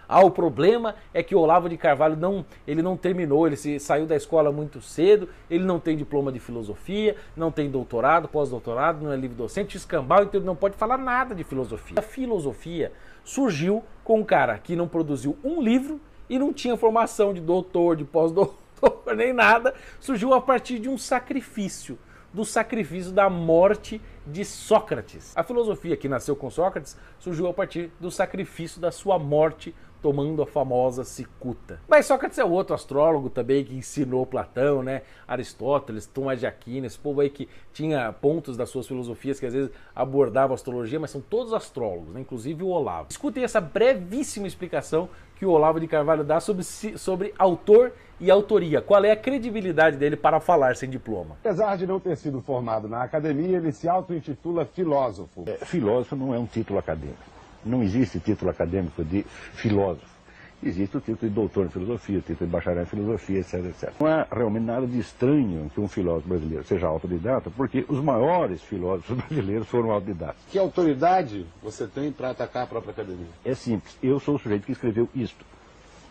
Ah, 0.09 0.25
o 0.25 0.31
problema 0.31 0.95
é 1.13 1.23
que 1.23 1.35
o 1.35 1.39
Olavo 1.39 1.69
de 1.69 1.77
Carvalho 1.77 2.17
não, 2.17 2.45
ele 2.67 2.83
não 2.83 2.97
terminou, 2.97 3.47
ele 3.47 3.57
se, 3.57 3.79
saiu 3.81 4.07
da 4.07 4.15
escola 4.15 4.53
muito 4.53 4.81
cedo, 4.81 5.29
ele 5.51 5.65
não 5.65 5.81
tem 5.81 5.97
diploma 5.97 6.31
de 6.31 6.39
filosofia, 6.39 7.17
não 7.37 7.51
tem 7.51 7.71
doutorado, 7.71 8.29
pós-doutorado, 8.29 9.05
não 9.05 9.13
é 9.13 9.17
livre 9.17 9.37
docente, 9.37 9.77
escambau, 9.77 10.23
então 10.23 10.39
ele 10.39 10.47
não 10.47 10.57
pode 10.57 10.77
falar 10.77 10.97
nada 10.97 11.35
de 11.35 11.43
filosofia. 11.43 11.99
A 11.99 12.03
filosofia 12.03 12.93
surgiu 13.25 13.83
com 14.05 14.21
um 14.21 14.25
cara 14.25 14.59
que 14.59 14.77
não 14.77 14.87
produziu 14.87 15.37
um 15.43 15.61
livro 15.61 16.01
e 16.29 16.39
não 16.39 16.53
tinha 16.53 16.77
formação 16.77 17.35
de 17.35 17.41
doutor, 17.41 17.97
de 17.97 18.05
pós-doutor, 18.05 18.57
nem 19.17 19.33
nada, 19.33 19.75
surgiu 19.99 20.35
a 20.35 20.41
partir 20.41 20.79
de 20.79 20.89
um 20.89 20.97
sacrifício 20.97 21.99
do 22.37 22.45
sacrifício 22.45 23.13
da 23.13 23.31
morte 23.31 24.01
de 24.27 24.45
Sócrates. 24.45 25.33
A 25.35 25.43
filosofia 25.43 25.97
que 25.97 26.07
nasceu 26.07 26.37
com 26.37 26.51
Sócrates 26.51 26.95
surgiu 27.19 27.47
a 27.47 27.55
partir 27.55 27.91
do 27.99 28.11
sacrifício 28.11 28.79
da 28.79 28.93
sua 28.93 29.19
morte 29.19 29.75
tomando 30.07 30.41
a 30.41 30.47
famosa 30.47 31.03
cicuta. 31.03 31.81
Mas 31.89 32.07
Sócrates 32.07 32.39
é 32.39 32.45
outro 32.45 32.77
astrólogo 32.77 33.29
também 33.29 33.65
que 33.65 33.75
ensinou 33.75 34.25
Platão, 34.25 34.81
né? 34.81 35.03
Aristóteles, 35.27 36.07
Tomás 36.07 36.39
de 36.39 36.47
Aquino, 36.47 36.87
esse 36.87 36.97
povo 36.97 37.23
aí 37.23 37.29
que 37.29 37.49
tinha 37.73 38.13
pontos 38.13 38.57
das 38.57 38.71
suas 38.71 38.87
filosofias 38.87 39.41
que 39.41 39.47
às 39.47 39.53
vezes 39.53 39.73
abordavam 39.93 40.55
astrologia, 40.55 41.01
mas 41.01 41.11
são 41.11 41.21
todos 41.21 41.53
astrólogos, 41.53 42.15
né? 42.15 42.21
inclusive 42.21 42.63
o 42.63 42.69
Olavo. 42.69 43.09
Escutem 43.11 43.43
essa 43.43 43.61
brevíssima 43.61 44.47
explicação 44.47 45.09
que 45.35 45.45
o 45.45 45.51
Olavo 45.51 45.81
de 45.81 45.89
Carvalho 45.89 46.23
dá 46.23 46.39
sobre, 46.39 46.63
sobre 46.63 47.35
autor 47.37 47.93
e 48.21 48.31
autoria. 48.31 48.81
Qual 48.81 49.05
é 49.05 49.11
a 49.11 49.17
credibilidade 49.17 49.97
dele 49.97 50.17
para 50.17 50.39
falar 50.39 50.77
sem 50.77 50.89
diploma? 50.89 51.37
Apesar 51.41 51.77
de 51.77 51.85
não 51.85 51.99
ter 51.99 52.17
sido 52.17 52.41
formado 52.41 52.89
na 52.89 53.03
academia, 53.03 53.57
ele 53.57 53.73
se 53.73 53.89
auto-intitula 53.89 54.65
filósofo. 54.67 55.43
É, 55.47 55.65
filósofo 55.65 56.15
não 56.15 56.33
é 56.33 56.39
um 56.39 56.47
título 56.47 56.79
acadêmico. 56.79 57.36
Não 57.67 57.83
existe 57.83 58.21
título 58.21 58.51
acadêmico 58.51 59.05
de 59.05 59.25
filósofo. 59.55 60.17
Existe 60.63 60.97
o 60.97 61.01
título 61.01 61.29
de 61.29 61.35
doutor 61.35 61.67
em 61.67 61.69
filosofia, 61.69 62.19
o 62.19 62.23
título 62.23 62.47
de 62.47 62.53
bacharel 62.53 62.83
em 62.83 62.87
filosofia, 62.87 63.41
etc, 63.41 63.55
etc. 63.67 63.93
Não 64.01 64.07
há 64.07 64.27
realmente 64.33 64.65
nada 64.65 64.87
de 64.87 64.99
estranho 64.99 65.71
que 65.75 65.81
um 65.81 65.87
filósofo 65.87 66.29
brasileiro 66.29 66.65
seja 66.65 66.87
autodidata, 66.87 67.51
porque 67.51 67.85
os 67.89 68.03
maiores 68.03 68.63
filósofos 68.63 69.19
brasileiros 69.29 69.69
foram 69.69 69.91
autodidatas. 69.91 70.37
Que 70.51 70.59
autoridade 70.59 71.45
você 71.63 71.87
tem 71.87 72.11
para 72.11 72.31
atacar 72.31 72.65
a 72.65 72.67
própria 72.67 72.93
academia? 72.93 73.27
É 73.45 73.55
simples. 73.55 73.97
Eu 74.03 74.19
sou 74.19 74.37
o 74.37 74.39
sujeito 74.39 74.65
que 74.65 74.73
escreveu 74.73 75.09
isto. 75.15 75.45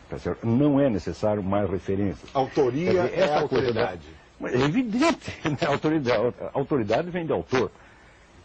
Tá 0.09 0.17
não 0.43 0.79
é 0.79 0.89
necessário 0.89 1.41
mais 1.41 1.67
referências. 1.69 2.29
Autoria 2.33 2.91
dizer, 2.91 3.17
é 3.17 3.35
autoridade. 3.35 4.07
Da... 4.39 4.50
É 4.51 4.62
evidente. 4.62 5.33
Né? 5.50 5.57
Autoridade, 5.67 6.33
autoridade 6.53 7.09
vem 7.09 7.25
de 7.25 7.31
autor. 7.31 7.71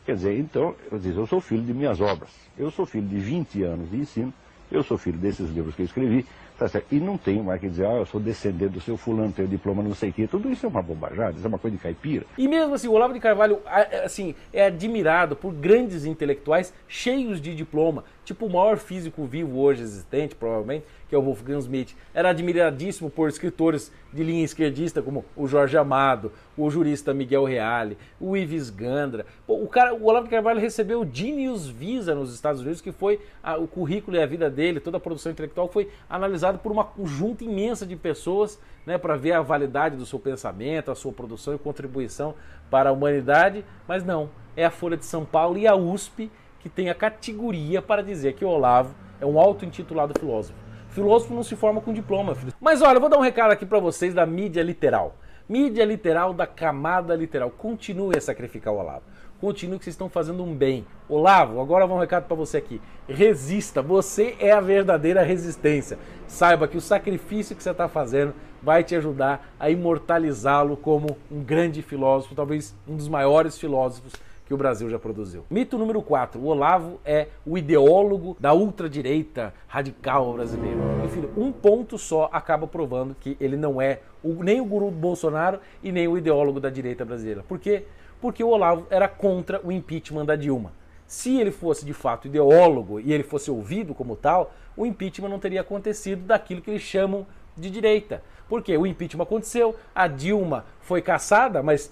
Quer 0.05 0.15
dizer, 0.15 0.39
então, 0.39 0.75
eu, 0.91 0.99
diz, 0.99 1.17
eu 1.17 1.27
sou 1.27 1.41
filho 1.41 1.63
de 1.63 1.75
minhas 1.75 2.01
obras. 2.01 2.31
Eu 2.59 2.71
sou 2.71 2.87
filho 2.87 3.07
de 3.07 3.19
20 3.19 3.63
anos 3.63 3.91
de 3.91 3.99
ensino 3.99 4.33
eu 4.71 4.83
sou 4.83 4.97
filho 4.97 5.19
desses 5.19 5.51
livros 5.51 5.75
que 5.75 5.83
eu 5.83 5.87
escrevi, 5.87 6.25
tá 6.57 6.69
certo? 6.69 6.87
E 6.93 7.01
não 7.01 7.19
tenho 7.19 7.43
mais 7.43 7.61
que 7.61 7.69
dizer, 7.69 7.87
ah, 7.87 7.95
eu 7.95 8.07
sou 8.07 8.21
descendente 8.21 8.73
do 8.75 8.81
seu 8.81 8.97
fulano, 8.97 9.33
tenho 9.33 9.49
diploma 9.49 9.83
não 9.83 9.95
sei 9.95 10.11
o 10.11 10.13
quê. 10.13 10.29
Tudo 10.29 10.51
isso 10.51 10.65
é 10.65 10.69
uma 10.69 10.83
bobajada, 10.83 11.33
isso 11.33 11.45
é 11.45 11.49
uma 11.49 11.59
coisa 11.59 11.77
de 11.77 11.83
caipira. 11.83 12.25
E 12.39 12.47
mesmo 12.47 12.75
assim, 12.75 12.87
o 12.87 12.93
Olavo 12.93 13.13
de 13.13 13.21
Carvalho, 13.21 13.61
assim, 14.05 14.35
é 14.53 14.67
admirado 14.67 15.35
por 15.35 15.53
grandes 15.53 16.05
intelectuais 16.05 16.73
cheios 16.87 17.41
de 17.41 17.55
diploma, 17.55 18.05
tipo 18.31 18.47
o 18.47 18.51
maior 18.51 18.79
físico 18.79 19.25
vivo 19.25 19.59
hoje 19.59 19.83
existente, 19.83 20.35
provavelmente, 20.35 20.85
que 21.09 21.15
é 21.15 21.19
o 21.19 21.23
Wolfgang 21.23 21.61
Schmidt, 21.61 21.97
era 22.15 22.31
admiradíssimo 22.31 23.11
por 23.11 23.29
escritores 23.29 23.93
de 24.13 24.23
linha 24.23 24.45
esquerdista 24.45 25.03
como 25.03 25.25
o 25.37 25.49
Jorge 25.49 25.77
Amado, 25.77 26.33
o 26.57 26.71
jurista 26.71 27.13
Miguel 27.13 27.45
Reale, 27.45 27.99
o 28.21 28.37
Ives 28.37 28.71
Gandra. 28.71 29.27
O, 29.47 29.67
cara, 29.67 29.93
o 29.95 30.05
Olavo 30.05 30.29
Carvalho 30.29 30.61
recebeu 30.61 31.01
o 31.01 31.09
Genius 31.11 31.69
Visa 31.69 32.15
nos 32.15 32.33
Estados 32.33 32.61
Unidos, 32.61 32.81
que 32.81 32.93
foi 32.93 33.21
a, 33.43 33.57
o 33.57 33.67
currículo 33.67 34.17
e 34.17 34.23
a 34.23 34.27
vida 34.27 34.49
dele, 34.49 34.79
toda 34.79 34.99
a 34.99 35.01
produção 35.01 35.33
intelectual 35.33 35.69
foi 35.69 35.91
analisado 36.09 36.59
por 36.59 36.71
uma 36.71 36.85
conjunta 36.85 37.43
imensa 37.43 37.85
de 37.85 37.97
pessoas 37.97 38.61
né, 38.87 38.97
para 38.97 39.17
ver 39.17 39.33
a 39.33 39.43
validade 39.43 39.97
do 39.97 40.07
seu 40.07 40.19
pensamento, 40.19 40.91
a 40.91 40.95
sua 40.95 41.13
produção 41.13 41.55
e 41.55 41.59
contribuição 41.59 42.35
para 42.71 42.91
a 42.91 42.93
humanidade, 42.93 43.65
mas 43.89 44.05
não, 44.05 44.31
é 44.57 44.65
a 44.65 44.71
Folha 44.71 44.97
de 44.97 45.05
São 45.05 45.25
Paulo 45.25 45.59
e 45.59 45.67
a 45.67 45.75
USP 45.75 46.31
que 46.61 46.69
tem 46.69 46.91
a 46.91 46.95
categoria 46.95 47.83
para 47.83 48.03
dizer 48.03 48.35
que 48.35 48.45
o 48.45 48.49
Olavo 48.49 48.95
é 49.21 49.27
um 49.27 49.39
auto-intitulado 49.39 50.19
filósofo. 50.19 50.59
Filósofo 50.91 51.35
não 51.35 51.43
se 51.43 51.57
forma 51.57 51.81
com 51.81 51.93
diploma. 51.93 52.35
Filho. 52.35 52.53
Mas 52.61 52.83
olha, 52.83 52.97
eu 52.97 53.01
vou 53.01 53.09
dar 53.09 53.19
um 53.19 53.23
recado 53.23 53.53
aqui 53.53 53.65
para 53.65 53.79
vocês 53.79 54.13
da 54.13 54.27
mídia 54.27 54.63
literal. 54.63 55.17
Mídia 55.49 55.85
literal 55.85 56.33
da 56.33 56.47
camada 56.47 57.15
literal. 57.15 57.51
Continue 57.51 58.17
a 58.17 58.21
sacrificar 58.21 58.73
o 58.73 58.79
Olavo. 58.79 59.03
Continue 59.41 59.79
que 59.79 59.85
vocês 59.85 59.95
estão 59.95 60.11
fazendo 60.11 60.45
um 60.45 60.55
bem. 60.55 60.87
Olavo, 61.09 61.61
agora 61.61 61.87
vou 61.87 61.97
um 61.97 62.01
recado 62.01 62.27
para 62.27 62.37
você 62.37 62.59
aqui. 62.59 62.81
Resista, 63.09 63.81
você 63.81 64.37
é 64.39 64.53
a 64.53 64.61
verdadeira 64.61 65.23
resistência. 65.23 65.99
Saiba 66.27 66.69
que 66.69 66.77
o 66.77 66.81
sacrifício 66.81 67.57
que 67.57 67.63
você 67.63 67.71
está 67.71 67.89
fazendo 67.89 68.35
vai 68.63 68.85
te 68.85 68.95
ajudar 68.95 69.55
a 69.59 69.71
imortalizá-lo 69.71 70.77
como 70.77 71.17
um 71.31 71.43
grande 71.43 71.81
filósofo, 71.81 72.35
talvez 72.35 72.77
um 72.87 72.95
dos 72.95 73.09
maiores 73.09 73.59
filósofos 73.59 74.13
que 74.51 74.55
o 74.55 74.57
Brasil 74.57 74.91
já 74.91 74.99
produziu. 74.99 75.45
Mito 75.49 75.79
número 75.79 76.03
4. 76.03 76.41
O 76.41 76.47
Olavo 76.47 77.01
é 77.05 77.29
o 77.47 77.57
ideólogo 77.57 78.37
da 78.41 78.53
ultradireita 78.53 79.55
radical 79.69 80.33
brasileira. 80.33 80.77
Enfim, 81.05 81.29
um 81.37 81.53
ponto 81.53 81.97
só 81.97 82.29
acaba 82.33 82.67
provando 82.67 83.15
que 83.15 83.37
ele 83.39 83.57
não 83.57 83.81
é 83.81 84.01
o, 84.25 84.43
nem 84.43 84.61
o 84.61 84.65
guru 84.65 84.91
Bolsonaro 84.91 85.61
e 85.85 85.93
nem 85.93 86.09
o 86.09 86.19
ideólogo 86.19 86.59
da 86.59 86.69
direita 86.69 87.05
brasileira. 87.05 87.45
Por 87.47 87.61
quê? 87.61 87.85
Porque 88.21 88.43
o 88.43 88.49
Olavo 88.49 88.89
era 88.91 89.07
contra 89.07 89.61
o 89.65 89.71
impeachment 89.71 90.25
da 90.25 90.35
Dilma. 90.35 90.73
Se 91.07 91.39
ele 91.41 91.53
fosse 91.53 91.87
de 91.87 91.93
fato 91.93 92.27
ideólogo 92.27 92.99
e 92.99 93.13
ele 93.13 93.23
fosse 93.23 93.53
ouvido 93.53 93.95
como 93.95 94.17
tal, 94.17 94.53
o 94.77 94.85
impeachment 94.85 95.29
não 95.29 95.39
teria 95.39 95.61
acontecido 95.61 96.27
daquilo 96.27 96.61
que 96.61 96.71
eles 96.71 96.83
chamam 96.83 97.25
de 97.57 97.71
direita. 97.71 98.21
Porque 98.51 98.77
o 98.77 98.85
impeachment 98.85 99.23
aconteceu, 99.23 99.77
a 99.95 100.09
Dilma 100.09 100.67
foi 100.81 101.01
caçada, 101.01 101.63
mas 101.63 101.91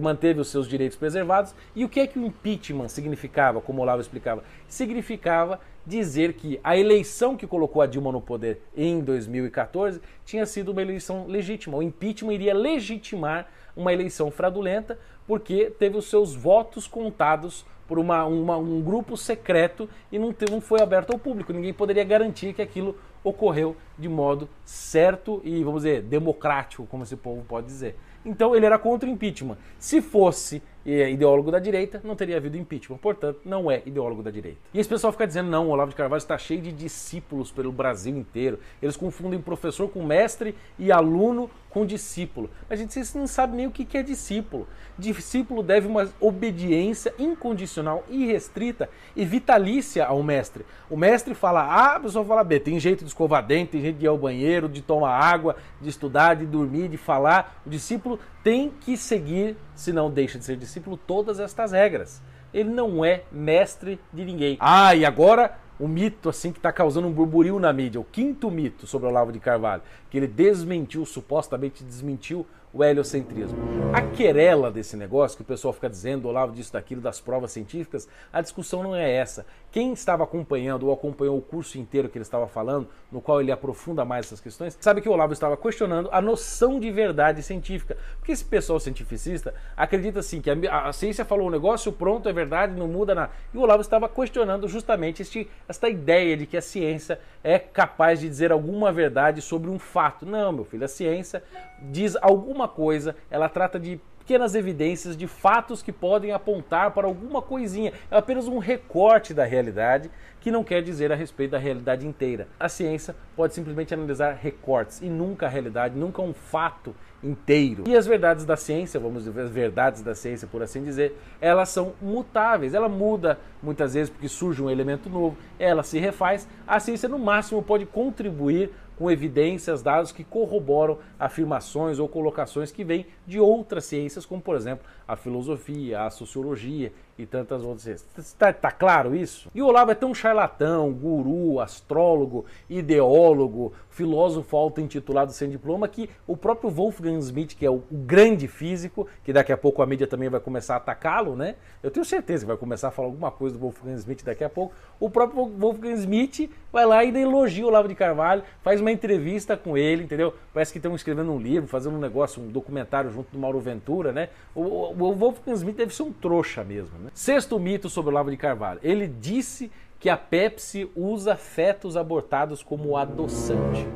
manteve 0.00 0.40
os 0.40 0.46
seus 0.46 0.68
direitos 0.68 0.96
preservados. 0.96 1.52
E 1.74 1.84
o 1.84 1.88
que 1.88 1.98
é 1.98 2.06
que 2.06 2.20
o 2.20 2.24
impeachment 2.24 2.88
significava, 2.88 3.60
como 3.60 3.80
o 3.80 3.82
Olavo 3.82 4.00
explicava? 4.00 4.44
Significava 4.68 5.60
dizer 5.84 6.34
que 6.34 6.60
a 6.62 6.76
eleição 6.76 7.36
que 7.36 7.48
colocou 7.48 7.82
a 7.82 7.86
Dilma 7.86 8.12
no 8.12 8.20
poder 8.20 8.60
em 8.76 9.00
2014 9.00 10.00
tinha 10.24 10.46
sido 10.46 10.70
uma 10.70 10.82
eleição 10.82 11.26
legítima. 11.26 11.76
O 11.76 11.82
impeachment 11.82 12.34
iria 12.34 12.54
legitimar 12.54 13.48
uma 13.76 13.92
eleição 13.92 14.30
fraudulenta 14.30 15.00
porque 15.26 15.72
teve 15.80 15.96
os 15.96 16.08
seus 16.08 16.32
votos 16.32 16.86
contados 16.86 17.66
por 17.88 17.98
uma, 17.98 18.24
uma, 18.26 18.56
um 18.56 18.80
grupo 18.82 19.16
secreto 19.16 19.88
e 20.12 20.18
não, 20.18 20.32
não 20.48 20.60
foi 20.60 20.80
aberto 20.80 21.10
ao 21.10 21.18
público. 21.18 21.52
Ninguém 21.52 21.72
poderia 21.72 22.04
garantir 22.04 22.52
que 22.52 22.62
aquilo 22.62 22.96
ocorreu 23.22 23.76
de 23.98 24.08
modo 24.08 24.48
certo 24.64 25.40
e, 25.44 25.62
vamos 25.64 25.82
dizer, 25.82 26.02
democrático, 26.02 26.86
como 26.86 27.02
esse 27.02 27.16
povo 27.16 27.44
pode 27.46 27.66
dizer. 27.66 27.96
Então 28.24 28.54
ele 28.54 28.66
era 28.66 28.78
contra 28.78 29.08
o 29.08 29.12
impeachment. 29.12 29.56
Se 29.78 30.02
fosse 30.02 30.62
é 30.90 31.10
ideólogo 31.10 31.50
da 31.50 31.58
direita, 31.58 32.00
não 32.02 32.16
teria 32.16 32.38
havido 32.38 32.56
impeachment. 32.56 32.96
Portanto, 32.96 33.40
não 33.44 33.70
é 33.70 33.82
ideólogo 33.84 34.22
da 34.22 34.30
direita. 34.30 34.58
E 34.72 34.80
esse 34.80 34.88
pessoal 34.88 35.12
fica 35.12 35.26
dizendo, 35.26 35.50
não, 35.50 35.68
o 35.68 35.70
Olavo 35.70 35.90
de 35.90 35.96
Carvalho 35.96 36.18
está 36.18 36.38
cheio 36.38 36.62
de 36.62 36.72
discípulos 36.72 37.52
pelo 37.52 37.70
Brasil 37.70 38.16
inteiro. 38.16 38.58
Eles 38.80 38.96
confundem 38.96 39.38
professor 39.38 39.88
com 39.90 40.02
mestre 40.02 40.54
e 40.78 40.90
aluno 40.90 41.50
com 41.70 41.84
discípulo. 41.84 42.50
Mas, 42.68 42.78
gente, 42.78 42.92
vocês 42.92 43.14
não 43.14 43.26
sabem 43.26 43.56
nem 43.56 43.66
o 43.66 43.70
que 43.70 43.96
é 43.96 44.02
discípulo. 44.02 44.66
Discípulo 44.98 45.62
deve 45.62 45.86
uma 45.86 46.08
obediência 46.20 47.14
incondicional, 47.18 48.04
irrestrita 48.08 48.88
e 49.14 49.24
vitalícia 49.24 50.06
ao 50.06 50.22
mestre. 50.22 50.64
O 50.90 50.96
mestre 50.96 51.34
fala 51.34 51.62
A, 51.62 51.96
a 51.96 52.00
pessoa 52.00 52.24
fala 52.24 52.42
B. 52.42 52.58
Tem 52.58 52.80
jeito 52.80 53.04
de 53.04 53.10
escovar 53.10 53.46
dente, 53.46 53.72
tem 53.72 53.80
jeito 53.80 53.98
de 53.98 54.06
ir 54.06 54.08
ao 54.08 54.18
banheiro, 54.18 54.68
de 54.68 54.82
tomar 54.82 55.18
água, 55.18 55.56
de 55.80 55.88
estudar, 55.88 56.34
de 56.34 56.46
dormir, 56.46 56.88
de 56.88 56.96
falar. 56.96 57.60
O 57.64 57.70
discípulo 57.70 58.18
tem 58.42 58.70
que 58.70 58.96
seguir, 58.96 59.56
se 59.74 59.92
não 59.92 60.10
deixa 60.10 60.38
de 60.38 60.44
ser 60.44 60.56
discípulo, 60.56 60.96
todas 60.96 61.38
estas 61.38 61.72
regras. 61.72 62.22
Ele 62.52 62.70
não 62.70 63.04
é 63.04 63.22
mestre 63.30 64.00
de 64.12 64.24
ninguém. 64.24 64.56
Ah, 64.58 64.94
e 64.94 65.04
agora 65.04 65.58
o 65.78 65.86
mito 65.86 66.28
assim 66.28 66.52
que 66.52 66.58
está 66.58 66.72
causando 66.72 67.06
um 67.06 67.12
burburinho 67.12 67.58
na 67.58 67.72
mídia, 67.72 68.00
o 68.00 68.04
quinto 68.04 68.50
mito 68.50 68.86
sobre 68.86 69.08
Olavo 69.08 69.32
de 69.32 69.38
Carvalho, 69.38 69.82
que 70.10 70.16
ele 70.16 70.26
desmentiu, 70.26 71.04
supostamente 71.06 71.84
desmentiu 71.84 72.46
o 72.78 72.84
heliocentrismo. 72.84 73.58
A 73.92 74.00
querela 74.00 74.70
desse 74.70 74.96
negócio, 74.96 75.36
que 75.36 75.42
o 75.42 75.46
pessoal 75.46 75.74
fica 75.74 75.90
dizendo, 75.90 76.28
Olavo 76.28 76.52
disso, 76.52 76.72
daquilo, 76.72 77.00
das 77.00 77.20
provas 77.20 77.50
científicas, 77.50 78.08
a 78.32 78.40
discussão 78.40 78.82
não 78.82 78.94
é 78.94 79.10
essa. 79.10 79.44
Quem 79.72 79.92
estava 79.92 80.22
acompanhando 80.22 80.86
ou 80.86 80.92
acompanhou 80.92 81.36
o 81.36 81.42
curso 81.42 81.76
inteiro 81.76 82.08
que 82.08 82.16
ele 82.16 82.22
estava 82.22 82.46
falando, 82.46 82.88
no 83.10 83.20
qual 83.20 83.40
ele 83.40 83.50
aprofunda 83.50 84.04
mais 84.04 84.26
essas 84.26 84.40
questões, 84.40 84.78
sabe 84.80 85.00
que 85.00 85.08
o 85.08 85.12
Olavo 85.12 85.32
estava 85.32 85.56
questionando 85.56 86.08
a 86.12 86.20
noção 86.20 86.78
de 86.78 86.90
verdade 86.90 87.42
científica. 87.42 87.96
Porque 88.18 88.30
esse 88.30 88.44
pessoal 88.44 88.78
cientificista 88.78 89.52
acredita 89.76 90.20
assim, 90.20 90.40
que 90.40 90.50
a, 90.50 90.88
a 90.88 90.92
ciência 90.92 91.24
falou 91.24 91.48
um 91.48 91.50
negócio, 91.50 91.90
pronto, 91.90 92.28
é 92.28 92.32
verdade, 92.32 92.78
não 92.78 92.86
muda 92.86 93.14
nada. 93.14 93.32
E 93.52 93.58
o 93.58 93.62
Olavo 93.62 93.80
estava 93.80 94.08
questionando 94.08 94.68
justamente 94.68 95.22
este, 95.22 95.50
esta 95.68 95.88
ideia 95.88 96.36
de 96.36 96.46
que 96.46 96.56
a 96.56 96.62
ciência 96.62 97.18
é 97.42 97.58
capaz 97.58 98.20
de 98.20 98.28
dizer 98.28 98.52
alguma 98.52 98.92
verdade 98.92 99.42
sobre 99.42 99.68
um 99.68 99.78
fato. 99.78 100.24
Não, 100.24 100.52
meu 100.52 100.64
filho, 100.64 100.84
a 100.84 100.88
ciência 100.88 101.42
diz 101.90 102.16
alguma 102.20 102.67
coisa, 102.68 103.16
ela 103.30 103.48
trata 103.48 103.78
de 103.78 104.00
pequenas 104.18 104.54
evidências 104.54 105.16
de 105.16 105.26
fatos 105.26 105.82
que 105.82 105.90
podem 105.90 106.32
apontar 106.32 106.90
para 106.90 107.06
alguma 107.06 107.40
coisinha. 107.40 107.94
É 108.10 108.18
apenas 108.18 108.46
um 108.46 108.58
recorte 108.58 109.32
da 109.32 109.46
realidade 109.46 110.10
que 110.40 110.50
não 110.50 110.62
quer 110.62 110.82
dizer 110.82 111.10
a 111.12 111.14
respeito 111.14 111.52
da 111.52 111.58
realidade 111.58 112.06
inteira. 112.06 112.48
A 112.58 112.68
ciência 112.68 113.14
pode 113.36 113.54
simplesmente 113.54 113.92
analisar 113.94 114.32
recortes 114.32 115.00
e 115.02 115.06
nunca 115.06 115.46
a 115.46 115.48
realidade, 115.48 115.98
nunca 115.98 116.22
um 116.22 116.32
fato 116.32 116.94
inteiro. 117.22 117.84
E 117.86 117.96
as 117.96 118.06
verdades 118.06 118.44
da 118.44 118.56
ciência, 118.56 119.00
vamos 119.00 119.24
dizer, 119.24 119.40
as 119.40 119.50
verdades 119.50 120.02
da 120.02 120.14
ciência, 120.14 120.46
por 120.46 120.62
assim 120.62 120.82
dizer, 120.82 121.18
elas 121.40 121.68
são 121.68 121.92
mutáveis. 122.00 122.74
Ela 122.74 122.88
muda 122.88 123.38
muitas 123.62 123.94
vezes 123.94 124.10
porque 124.10 124.28
surge 124.28 124.62
um 124.62 124.70
elemento 124.70 125.10
novo, 125.10 125.36
ela 125.58 125.82
se 125.82 125.98
refaz. 125.98 126.46
A 126.66 126.78
ciência, 126.78 127.08
no 127.08 127.18
máximo, 127.18 127.62
pode 127.62 127.86
contribuir 127.86 128.70
com 128.98 129.08
evidências, 129.08 129.80
dados 129.80 130.10
que 130.10 130.24
corroboram 130.24 130.98
afirmações 131.18 132.00
ou 132.00 132.08
colocações 132.08 132.72
que 132.72 132.82
vêm 132.82 133.06
de 133.24 133.38
outras 133.38 133.84
ciências, 133.84 134.26
como 134.26 134.42
por 134.42 134.56
exemplo 134.56 134.84
a 135.06 135.14
filosofia, 135.14 136.02
a 136.02 136.10
sociologia 136.10 136.92
e 137.18 137.26
tantas 137.26 137.62
outras. 137.64 138.06
Está 138.16 138.52
tá 138.52 138.70
claro 138.70 139.14
isso? 139.14 139.50
E 139.54 139.60
o 139.60 139.66
Olavo 139.66 139.90
é 139.90 139.94
tão 139.94 140.14
charlatão, 140.14 140.92
guru, 140.92 141.60
astrólogo, 141.60 142.44
ideólogo, 142.70 143.72
filósofo 143.90 144.56
auto-intitulado 144.56 145.32
sem 145.32 145.50
diploma 145.50 145.88
que 145.88 146.08
o 146.24 146.36
próprio 146.36 146.70
Wolfgang 146.70 147.18
Smith, 147.18 147.56
que 147.56 147.66
é 147.66 147.70
o 147.70 147.82
grande 147.90 148.46
físico, 148.46 149.08
que 149.24 149.32
daqui 149.32 149.52
a 149.52 149.56
pouco 149.56 149.82
a 149.82 149.86
mídia 149.86 150.06
também 150.06 150.28
vai 150.28 150.38
começar 150.38 150.74
a 150.74 150.76
atacá-lo, 150.76 151.34
né? 151.34 151.56
Eu 151.82 151.90
tenho 151.90 152.04
certeza 152.04 152.44
que 152.44 152.48
vai 152.48 152.56
começar 152.56 152.88
a 152.88 152.90
falar 152.92 153.08
alguma 153.08 153.32
coisa 153.32 153.56
do 153.56 153.60
Wolfgang 153.60 153.96
Smith 153.96 154.22
daqui 154.24 154.44
a 154.44 154.48
pouco. 154.48 154.72
O 155.00 155.10
próprio 155.10 155.46
Wolfgang 155.46 155.94
Smith 155.94 156.48
vai 156.72 156.86
lá 156.86 157.04
e 157.04 157.16
elogia 157.16 157.64
o 157.64 157.68
Olavo 157.68 157.88
de 157.88 157.94
Carvalho, 157.96 158.44
faz 158.62 158.80
uma 158.80 158.92
entrevista 158.92 159.56
com 159.56 159.76
ele, 159.76 160.04
entendeu? 160.04 160.32
Parece 160.54 160.70
que 160.70 160.78
estão 160.78 160.94
escrevendo 160.94 161.32
um 161.32 161.38
livro, 161.38 161.68
fazendo 161.68 161.96
um 161.96 162.00
negócio, 162.00 162.40
um 162.40 162.48
documentário 162.48 163.10
junto 163.10 163.32
do 163.32 163.38
Mauro 163.38 163.58
Ventura, 163.58 164.12
né? 164.12 164.28
O, 164.54 164.62
o 164.62 165.14
Wolfgang 165.14 165.56
Smith 165.56 165.76
deve 165.76 165.92
ser 165.92 166.04
um 166.04 166.12
trouxa 166.12 166.62
mesmo, 166.62 166.96
né? 166.98 167.07
Sexto 167.14 167.58
mito 167.58 167.88
sobre 167.88 168.10
o 168.10 168.12
Olavo 168.12 168.30
de 168.30 168.36
Carvalho. 168.36 168.80
Ele 168.82 169.06
disse 169.06 169.70
que 169.98 170.08
a 170.08 170.16
Pepsi 170.16 170.90
usa 170.94 171.36
fetos 171.36 171.96
abortados 171.96 172.62
como 172.62 172.96
adoçante. 172.96 173.86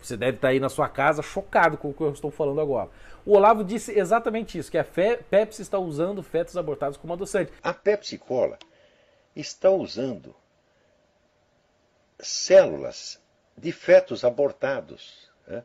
Você 0.00 0.16
deve 0.16 0.36
estar 0.36 0.48
aí 0.48 0.60
na 0.60 0.68
sua 0.68 0.88
casa 0.88 1.22
chocado 1.22 1.76
com 1.76 1.90
o 1.90 1.94
que 1.94 2.00
eu 2.00 2.12
estou 2.12 2.30
falando 2.30 2.60
agora. 2.60 2.90
O 3.26 3.34
Olavo 3.34 3.64
disse 3.64 3.98
exatamente 3.98 4.58
isso, 4.58 4.70
que 4.70 4.78
a 4.78 4.84
Pepsi 4.84 5.62
está 5.62 5.78
usando 5.78 6.22
fetos 6.22 6.56
abortados 6.56 6.96
como 6.96 7.12
adoçante. 7.12 7.52
A 7.62 7.74
Pepsi 7.74 8.16
Cola 8.16 8.58
está 9.34 9.70
usando 9.70 10.34
células 12.18 13.20
de 13.56 13.72
fetos 13.72 14.24
abortados 14.24 15.28
né, 15.46 15.64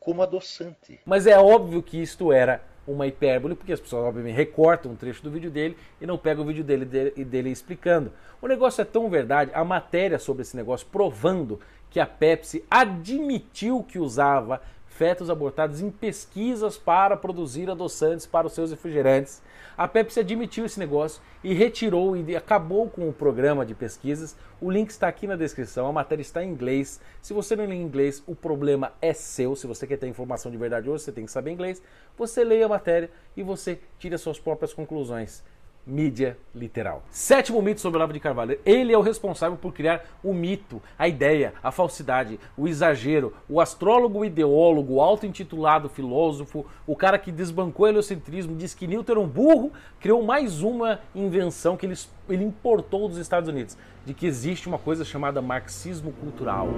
como 0.00 0.22
adoçante. 0.22 1.00
Mas 1.04 1.26
é 1.26 1.38
óbvio 1.38 1.82
que 1.82 2.00
isto 2.00 2.32
era 2.32 2.62
uma 2.86 3.06
hipérbole, 3.06 3.54
porque 3.54 3.72
as 3.72 3.80
pessoas 3.80 4.04
obviamente 4.04 4.34
recortam 4.34 4.92
um 4.92 4.96
trecho 4.96 5.22
do 5.22 5.30
vídeo 5.30 5.50
dele 5.50 5.76
e 6.00 6.06
não 6.06 6.18
pegam 6.18 6.44
o 6.44 6.46
vídeo 6.46 6.64
dele, 6.64 6.84
dele, 6.84 7.24
dele 7.24 7.50
explicando. 7.50 8.12
O 8.40 8.48
negócio 8.48 8.82
é 8.82 8.84
tão 8.84 9.08
verdade, 9.08 9.50
a 9.54 9.64
matéria 9.64 10.18
sobre 10.18 10.42
esse 10.42 10.56
negócio 10.56 10.86
provando 10.90 11.60
que 11.90 12.00
a 12.00 12.06
Pepsi 12.06 12.64
admitiu 12.70 13.82
que 13.82 13.98
usava 13.98 14.60
fetos 15.02 15.28
abortados 15.28 15.80
em 15.80 15.90
pesquisas 15.90 16.78
para 16.78 17.16
produzir 17.16 17.68
adoçantes 17.68 18.24
para 18.24 18.46
os 18.46 18.52
seus 18.52 18.70
refrigerantes. 18.70 19.42
A 19.76 19.88
Pepsi 19.88 20.20
admitiu 20.20 20.64
esse 20.64 20.78
negócio 20.78 21.20
e 21.42 21.52
retirou 21.52 22.16
e 22.16 22.36
acabou 22.36 22.88
com 22.88 23.08
o 23.08 23.12
programa 23.12 23.66
de 23.66 23.74
pesquisas. 23.74 24.36
O 24.60 24.70
link 24.70 24.90
está 24.90 25.08
aqui 25.08 25.26
na 25.26 25.34
descrição, 25.34 25.88
a 25.88 25.92
matéria 25.92 26.22
está 26.22 26.44
em 26.44 26.50
inglês. 26.50 27.00
Se 27.20 27.34
você 27.34 27.56
não 27.56 27.66
lê 27.66 27.74
inglês, 27.74 28.22
o 28.28 28.36
problema 28.36 28.92
é 29.02 29.12
seu. 29.12 29.56
Se 29.56 29.66
você 29.66 29.88
quer 29.88 29.96
ter 29.96 30.06
informação 30.06 30.52
de 30.52 30.56
verdade 30.56 30.88
hoje, 30.88 31.02
você 31.02 31.10
tem 31.10 31.24
que 31.24 31.32
saber 31.32 31.50
inglês. 31.50 31.82
Você 32.16 32.44
leia 32.44 32.66
a 32.66 32.68
matéria 32.68 33.10
e 33.36 33.42
você 33.42 33.80
tira 33.98 34.16
suas 34.16 34.38
próprias 34.38 34.72
conclusões 34.72 35.42
mídia 35.86 36.36
literal. 36.54 37.02
Sétimo 37.10 37.60
mito 37.60 37.80
sobre 37.80 37.98
Olavo 37.98 38.12
de 38.12 38.20
Carvalho. 38.20 38.58
Ele 38.64 38.92
é 38.92 38.98
o 38.98 39.02
responsável 39.02 39.58
por 39.58 39.72
criar 39.72 40.04
o 40.22 40.32
mito, 40.32 40.80
a 40.98 41.08
ideia, 41.08 41.54
a 41.62 41.72
falsidade, 41.72 42.38
o 42.56 42.68
exagero, 42.68 43.32
o 43.48 43.60
astrólogo 43.60 44.24
ideólogo, 44.24 45.00
auto-intitulado 45.00 45.88
filósofo, 45.88 46.64
o 46.86 46.94
cara 46.94 47.18
que 47.18 47.32
desbancou 47.32 47.86
o 47.86 47.88
heliocentrismo, 47.88 48.56
diz 48.56 48.74
que 48.74 48.86
Newton 48.86 49.12
era 49.12 49.20
um 49.20 49.26
burro, 49.26 49.72
criou 50.00 50.22
mais 50.22 50.62
uma 50.62 51.00
invenção 51.14 51.76
que 51.76 51.86
ele, 51.86 51.98
ele 52.28 52.44
importou 52.44 53.08
dos 53.08 53.18
Estados 53.18 53.48
Unidos 53.48 53.76
de 54.04 54.12
que 54.12 54.26
existe 54.26 54.68
uma 54.68 54.78
coisa 54.78 55.04
chamada 55.04 55.40
marxismo 55.40 56.12
cultural, 56.12 56.68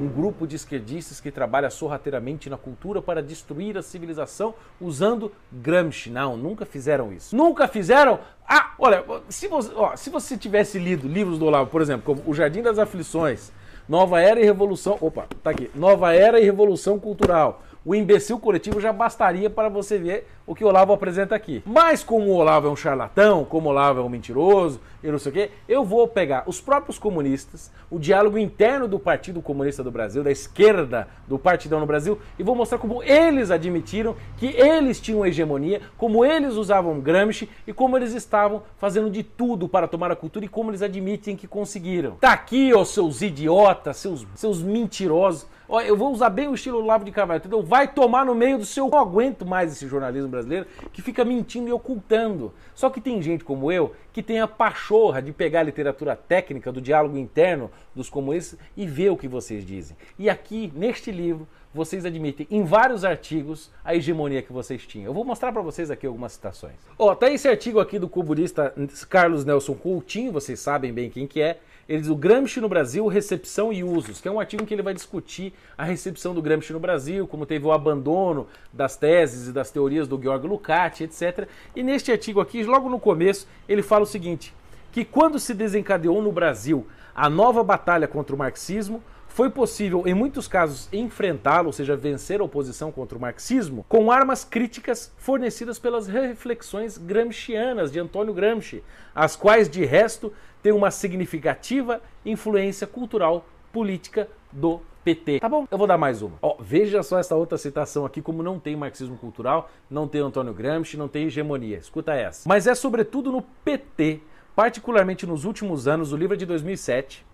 um 0.00 0.08
grupo 0.08 0.46
de 0.46 0.56
esquerdistas 0.56 1.20
que 1.20 1.30
trabalha 1.30 1.70
sorrateiramente 1.70 2.48
na 2.48 2.56
cultura 2.56 3.02
para 3.02 3.22
destruir 3.22 3.76
a 3.76 3.82
civilização 3.82 4.54
usando 4.80 5.32
Gramsci. 5.52 6.10
Não, 6.10 6.36
nunca 6.36 6.64
fizeram 6.64 7.12
isso. 7.12 7.34
Nunca 7.34 7.66
fizeram? 7.66 8.20
Ah, 8.48 8.74
olha, 8.78 9.04
se 9.28 9.48
você, 9.48 9.72
ó, 9.74 9.96
se 9.96 10.08
você 10.08 10.36
tivesse 10.36 10.78
lido 10.78 11.08
livros 11.08 11.38
do 11.38 11.46
Olavo, 11.46 11.70
por 11.70 11.82
exemplo, 11.82 12.02
como 12.04 12.22
O 12.30 12.34
Jardim 12.34 12.62
das 12.62 12.78
Aflições, 12.78 13.52
Nova 13.88 14.20
Era 14.20 14.40
e 14.40 14.44
Revolução, 14.44 14.98
opa, 15.00 15.26
tá 15.42 15.50
aqui, 15.50 15.70
Nova 15.74 16.14
Era 16.14 16.38
e 16.38 16.44
Revolução 16.44 16.98
Cultural, 16.98 17.62
o 17.84 17.94
imbecil 17.94 18.38
coletivo 18.38 18.80
já 18.80 18.92
bastaria 18.92 19.48
para 19.48 19.70
você 19.70 19.96
ver 19.96 20.28
o 20.46 20.54
que 20.54 20.62
o 20.62 20.66
Olavo 20.66 20.92
apresenta 20.92 21.34
aqui. 21.34 21.62
Mas 21.64 22.04
como 22.04 22.26
o 22.26 22.34
Olavo 22.34 22.68
é 22.68 22.70
um 22.70 22.76
charlatão, 22.76 23.46
como 23.46 23.68
o 23.68 23.70
Olavo 23.70 24.00
é 24.00 24.02
um 24.02 24.10
mentiroso, 24.10 24.78
e 25.02 25.10
não 25.10 25.18
sei 25.18 25.30
o 25.30 25.34
quê, 25.34 25.50
eu 25.68 25.84
vou 25.84 26.06
pegar 26.08 26.44
os 26.46 26.60
próprios 26.60 26.98
comunistas, 26.98 27.70
o 27.90 27.98
diálogo 27.98 28.38
interno 28.38 28.88
do 28.88 28.98
Partido 28.98 29.40
Comunista 29.40 29.82
do 29.82 29.90
Brasil, 29.90 30.24
da 30.24 30.30
esquerda 30.30 31.08
do 31.26 31.38
Partidão 31.38 31.80
no 31.80 31.86
Brasil, 31.86 32.18
e 32.38 32.42
vou 32.42 32.54
mostrar 32.54 32.78
como 32.78 33.02
eles 33.02 33.50
admitiram 33.50 34.16
que 34.36 34.46
eles 34.46 35.00
tinham 35.00 35.24
hegemonia, 35.24 35.80
como 35.96 36.24
eles 36.24 36.54
usavam 36.54 37.00
Gramsci 37.00 37.48
e 37.66 37.72
como 37.72 37.96
eles 37.96 38.14
estavam 38.14 38.62
fazendo 38.76 39.10
de 39.10 39.22
tudo 39.22 39.68
para 39.68 39.86
tomar 39.86 40.10
a 40.10 40.16
cultura 40.16 40.44
e 40.44 40.48
como 40.48 40.70
eles 40.70 40.82
admitem 40.82 41.36
que 41.36 41.46
conseguiram. 41.46 42.16
Tá 42.20 42.32
aqui, 42.32 42.72
ó, 42.74 42.84
seus 42.84 43.22
idiotas, 43.22 43.96
seus, 43.98 44.26
seus 44.34 44.62
mentirosos. 44.62 45.46
Eu 45.86 45.98
vou 45.98 46.10
usar 46.10 46.30
bem 46.30 46.48
o 46.48 46.54
estilo 46.54 46.78
Olavo 46.78 47.04
de 47.04 47.12
Carvalho, 47.12 47.38
entendeu? 47.38 47.62
Vai 47.62 47.86
tomar 47.86 48.24
no 48.24 48.34
meio 48.34 48.56
do 48.56 48.64
seu. 48.64 48.86
Eu 48.86 48.90
não 48.90 48.98
aguento 48.98 49.44
mais 49.44 49.70
esse 49.70 49.86
jornalismo 49.86 50.30
brasileiro 50.30 50.66
que 50.94 51.02
fica 51.02 51.26
mentindo 51.26 51.68
e 51.68 51.72
ocultando. 51.72 52.54
Só 52.74 52.88
que 52.88 53.02
tem 53.02 53.20
gente 53.20 53.44
como 53.44 53.70
eu 53.70 53.92
que 54.18 54.22
tem 54.24 54.40
a 54.40 54.48
pachorra 54.48 55.22
de 55.22 55.30
pegar 55.30 55.60
a 55.60 55.62
literatura 55.62 56.16
técnica 56.16 56.72
do 56.72 56.80
diálogo 56.80 57.16
interno 57.16 57.70
dos 57.94 58.10
comunistas 58.10 58.58
e 58.76 58.84
ver 58.84 59.10
o 59.10 59.16
que 59.16 59.28
vocês 59.28 59.64
dizem. 59.64 59.96
E 60.18 60.28
aqui, 60.28 60.72
neste 60.74 61.12
livro, 61.12 61.46
vocês 61.72 62.04
admitem 62.04 62.44
em 62.50 62.64
vários 62.64 63.04
artigos 63.04 63.70
a 63.84 63.94
hegemonia 63.94 64.42
que 64.42 64.52
vocês 64.52 64.84
tinham. 64.84 65.06
Eu 65.06 65.14
vou 65.14 65.24
mostrar 65.24 65.52
para 65.52 65.62
vocês 65.62 65.88
aqui 65.88 66.04
algumas 66.04 66.32
citações. 66.32 66.74
Ó, 66.98 67.12
oh, 67.12 67.14
tá 67.14 67.30
esse 67.30 67.46
artigo 67.46 67.78
aqui 67.78 67.96
do 67.96 68.08
comunista 68.08 68.74
Carlos 69.08 69.44
Nelson 69.44 69.74
Coutinho, 69.74 70.32
vocês 70.32 70.58
sabem 70.58 70.92
bem 70.92 71.08
quem 71.08 71.24
que 71.24 71.40
é. 71.40 71.60
Ele 71.88 72.02
diz 72.02 72.10
o 72.10 72.14
Gramsci 72.14 72.60
no 72.60 72.68
Brasil, 72.68 73.06
recepção 73.06 73.72
e 73.72 73.82
usos, 73.82 74.20
que 74.20 74.28
é 74.28 74.30
um 74.30 74.38
artigo 74.38 74.62
em 74.62 74.66
que 74.66 74.74
ele 74.74 74.82
vai 74.82 74.92
discutir 74.92 75.54
a 75.76 75.84
recepção 75.84 76.34
do 76.34 76.42
Gramsci 76.42 76.70
no 76.72 76.78
Brasil, 76.78 77.26
como 77.26 77.46
teve 77.46 77.64
o 77.64 77.72
abandono 77.72 78.46
das 78.70 78.94
teses 78.94 79.48
e 79.48 79.52
das 79.52 79.70
teorias 79.70 80.06
do 80.06 80.20
Georg 80.20 80.46
Lukács, 80.46 81.00
etc. 81.00 81.48
E 81.74 81.82
neste 81.82 82.12
artigo 82.12 82.42
aqui, 82.42 82.62
logo 82.62 82.90
no 82.90 83.00
começo, 83.00 83.48
ele 83.66 83.82
fala 83.82 84.02
o 84.02 84.06
seguinte, 84.06 84.54
que 84.92 85.02
quando 85.02 85.38
se 85.38 85.54
desencadeou 85.54 86.20
no 86.20 86.30
Brasil 86.30 86.86
a 87.14 87.30
nova 87.30 87.64
batalha 87.64 88.06
contra 88.06 88.36
o 88.36 88.38
marxismo, 88.38 89.02
foi 89.38 89.50
possível, 89.50 90.02
em 90.04 90.14
muitos 90.14 90.48
casos, 90.48 90.88
enfrentá-lo, 90.92 91.68
ou 91.68 91.72
seja, 91.72 91.94
vencer 91.94 92.40
a 92.40 92.44
oposição 92.44 92.90
contra 92.90 93.16
o 93.16 93.20
marxismo, 93.20 93.86
com 93.88 94.10
armas 94.10 94.42
críticas 94.42 95.14
fornecidas 95.16 95.78
pelas 95.78 96.08
reflexões 96.08 96.98
gramscianas 96.98 97.92
de 97.92 98.00
Antônio 98.00 98.34
Gramsci, 98.34 98.82
as 99.14 99.36
quais, 99.36 99.70
de 99.70 99.84
resto, 99.84 100.32
têm 100.60 100.72
uma 100.72 100.90
significativa 100.90 102.02
influência 102.26 102.84
cultural 102.84 103.46
política 103.72 104.28
do 104.50 104.80
PT. 105.04 105.38
Tá 105.38 105.48
bom, 105.48 105.68
eu 105.70 105.78
vou 105.78 105.86
dar 105.86 105.96
mais 105.96 106.20
uma. 106.20 106.36
Ó, 106.42 106.56
veja 106.58 107.00
só 107.04 107.20
essa 107.20 107.36
outra 107.36 107.56
citação 107.56 108.04
aqui, 108.04 108.20
como 108.20 108.42
não 108.42 108.58
tem 108.58 108.74
marxismo 108.74 109.16
cultural, 109.16 109.70
não 109.88 110.08
tem 110.08 110.20
Antônio 110.20 110.52
Gramsci, 110.52 110.96
não 110.96 111.06
tem 111.06 111.26
hegemonia. 111.26 111.78
Escuta 111.78 112.12
essa. 112.12 112.48
Mas 112.48 112.66
é 112.66 112.74
sobretudo 112.74 113.30
no 113.30 113.42
PT, 113.64 114.20
particularmente 114.56 115.24
nos 115.24 115.44
últimos 115.44 115.86
anos, 115.86 116.12
o 116.12 116.16
livro 116.16 116.34
é 116.34 116.36
de 116.36 116.44
2007, 116.44 117.24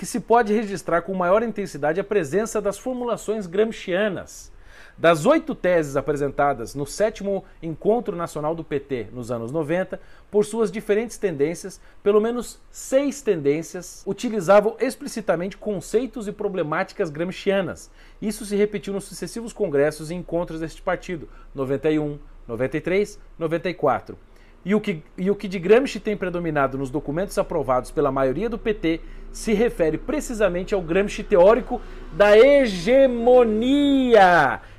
que 0.00 0.06
se 0.06 0.18
pode 0.18 0.54
registrar 0.54 1.02
com 1.02 1.12
maior 1.12 1.42
intensidade 1.42 2.00
a 2.00 2.04
presença 2.04 2.58
das 2.58 2.78
formulações 2.78 3.46
gramscianas. 3.46 4.50
Das 4.96 5.26
oito 5.26 5.54
teses 5.54 5.94
apresentadas 5.94 6.74
no 6.74 6.86
sétimo 6.86 7.44
Encontro 7.62 8.16
Nacional 8.16 8.54
do 8.54 8.64
PT 8.64 9.08
nos 9.12 9.30
anos 9.30 9.52
90, 9.52 10.00
por 10.30 10.46
suas 10.46 10.72
diferentes 10.72 11.18
tendências, 11.18 11.78
pelo 12.02 12.18
menos 12.18 12.58
seis 12.70 13.20
tendências 13.20 14.02
utilizavam 14.06 14.74
explicitamente 14.80 15.58
conceitos 15.58 16.26
e 16.26 16.32
problemáticas 16.32 17.10
gramscianas. 17.10 17.90
Isso 18.22 18.46
se 18.46 18.56
repetiu 18.56 18.94
nos 18.94 19.04
sucessivos 19.04 19.52
congressos 19.52 20.10
e 20.10 20.14
encontros 20.14 20.60
deste 20.60 20.80
partido, 20.80 21.28
91, 21.54 22.18
93, 22.48 23.18
94. 23.38 24.16
E 24.64 24.74
o, 24.74 24.80
que, 24.80 25.02
e 25.16 25.30
o 25.30 25.34
que 25.34 25.48
de 25.48 25.58
Gramsci 25.58 25.98
tem 25.98 26.14
predominado 26.16 26.76
nos 26.76 26.90
documentos 26.90 27.38
aprovados 27.38 27.90
pela 27.90 28.12
maioria 28.12 28.48
do 28.48 28.58
PT 28.58 29.00
se 29.32 29.54
refere 29.54 29.96
precisamente 29.96 30.74
ao 30.74 30.82
Gramsci 30.82 31.22
teórico 31.22 31.80
da 32.12 32.36
hegemonia, 32.36 33.80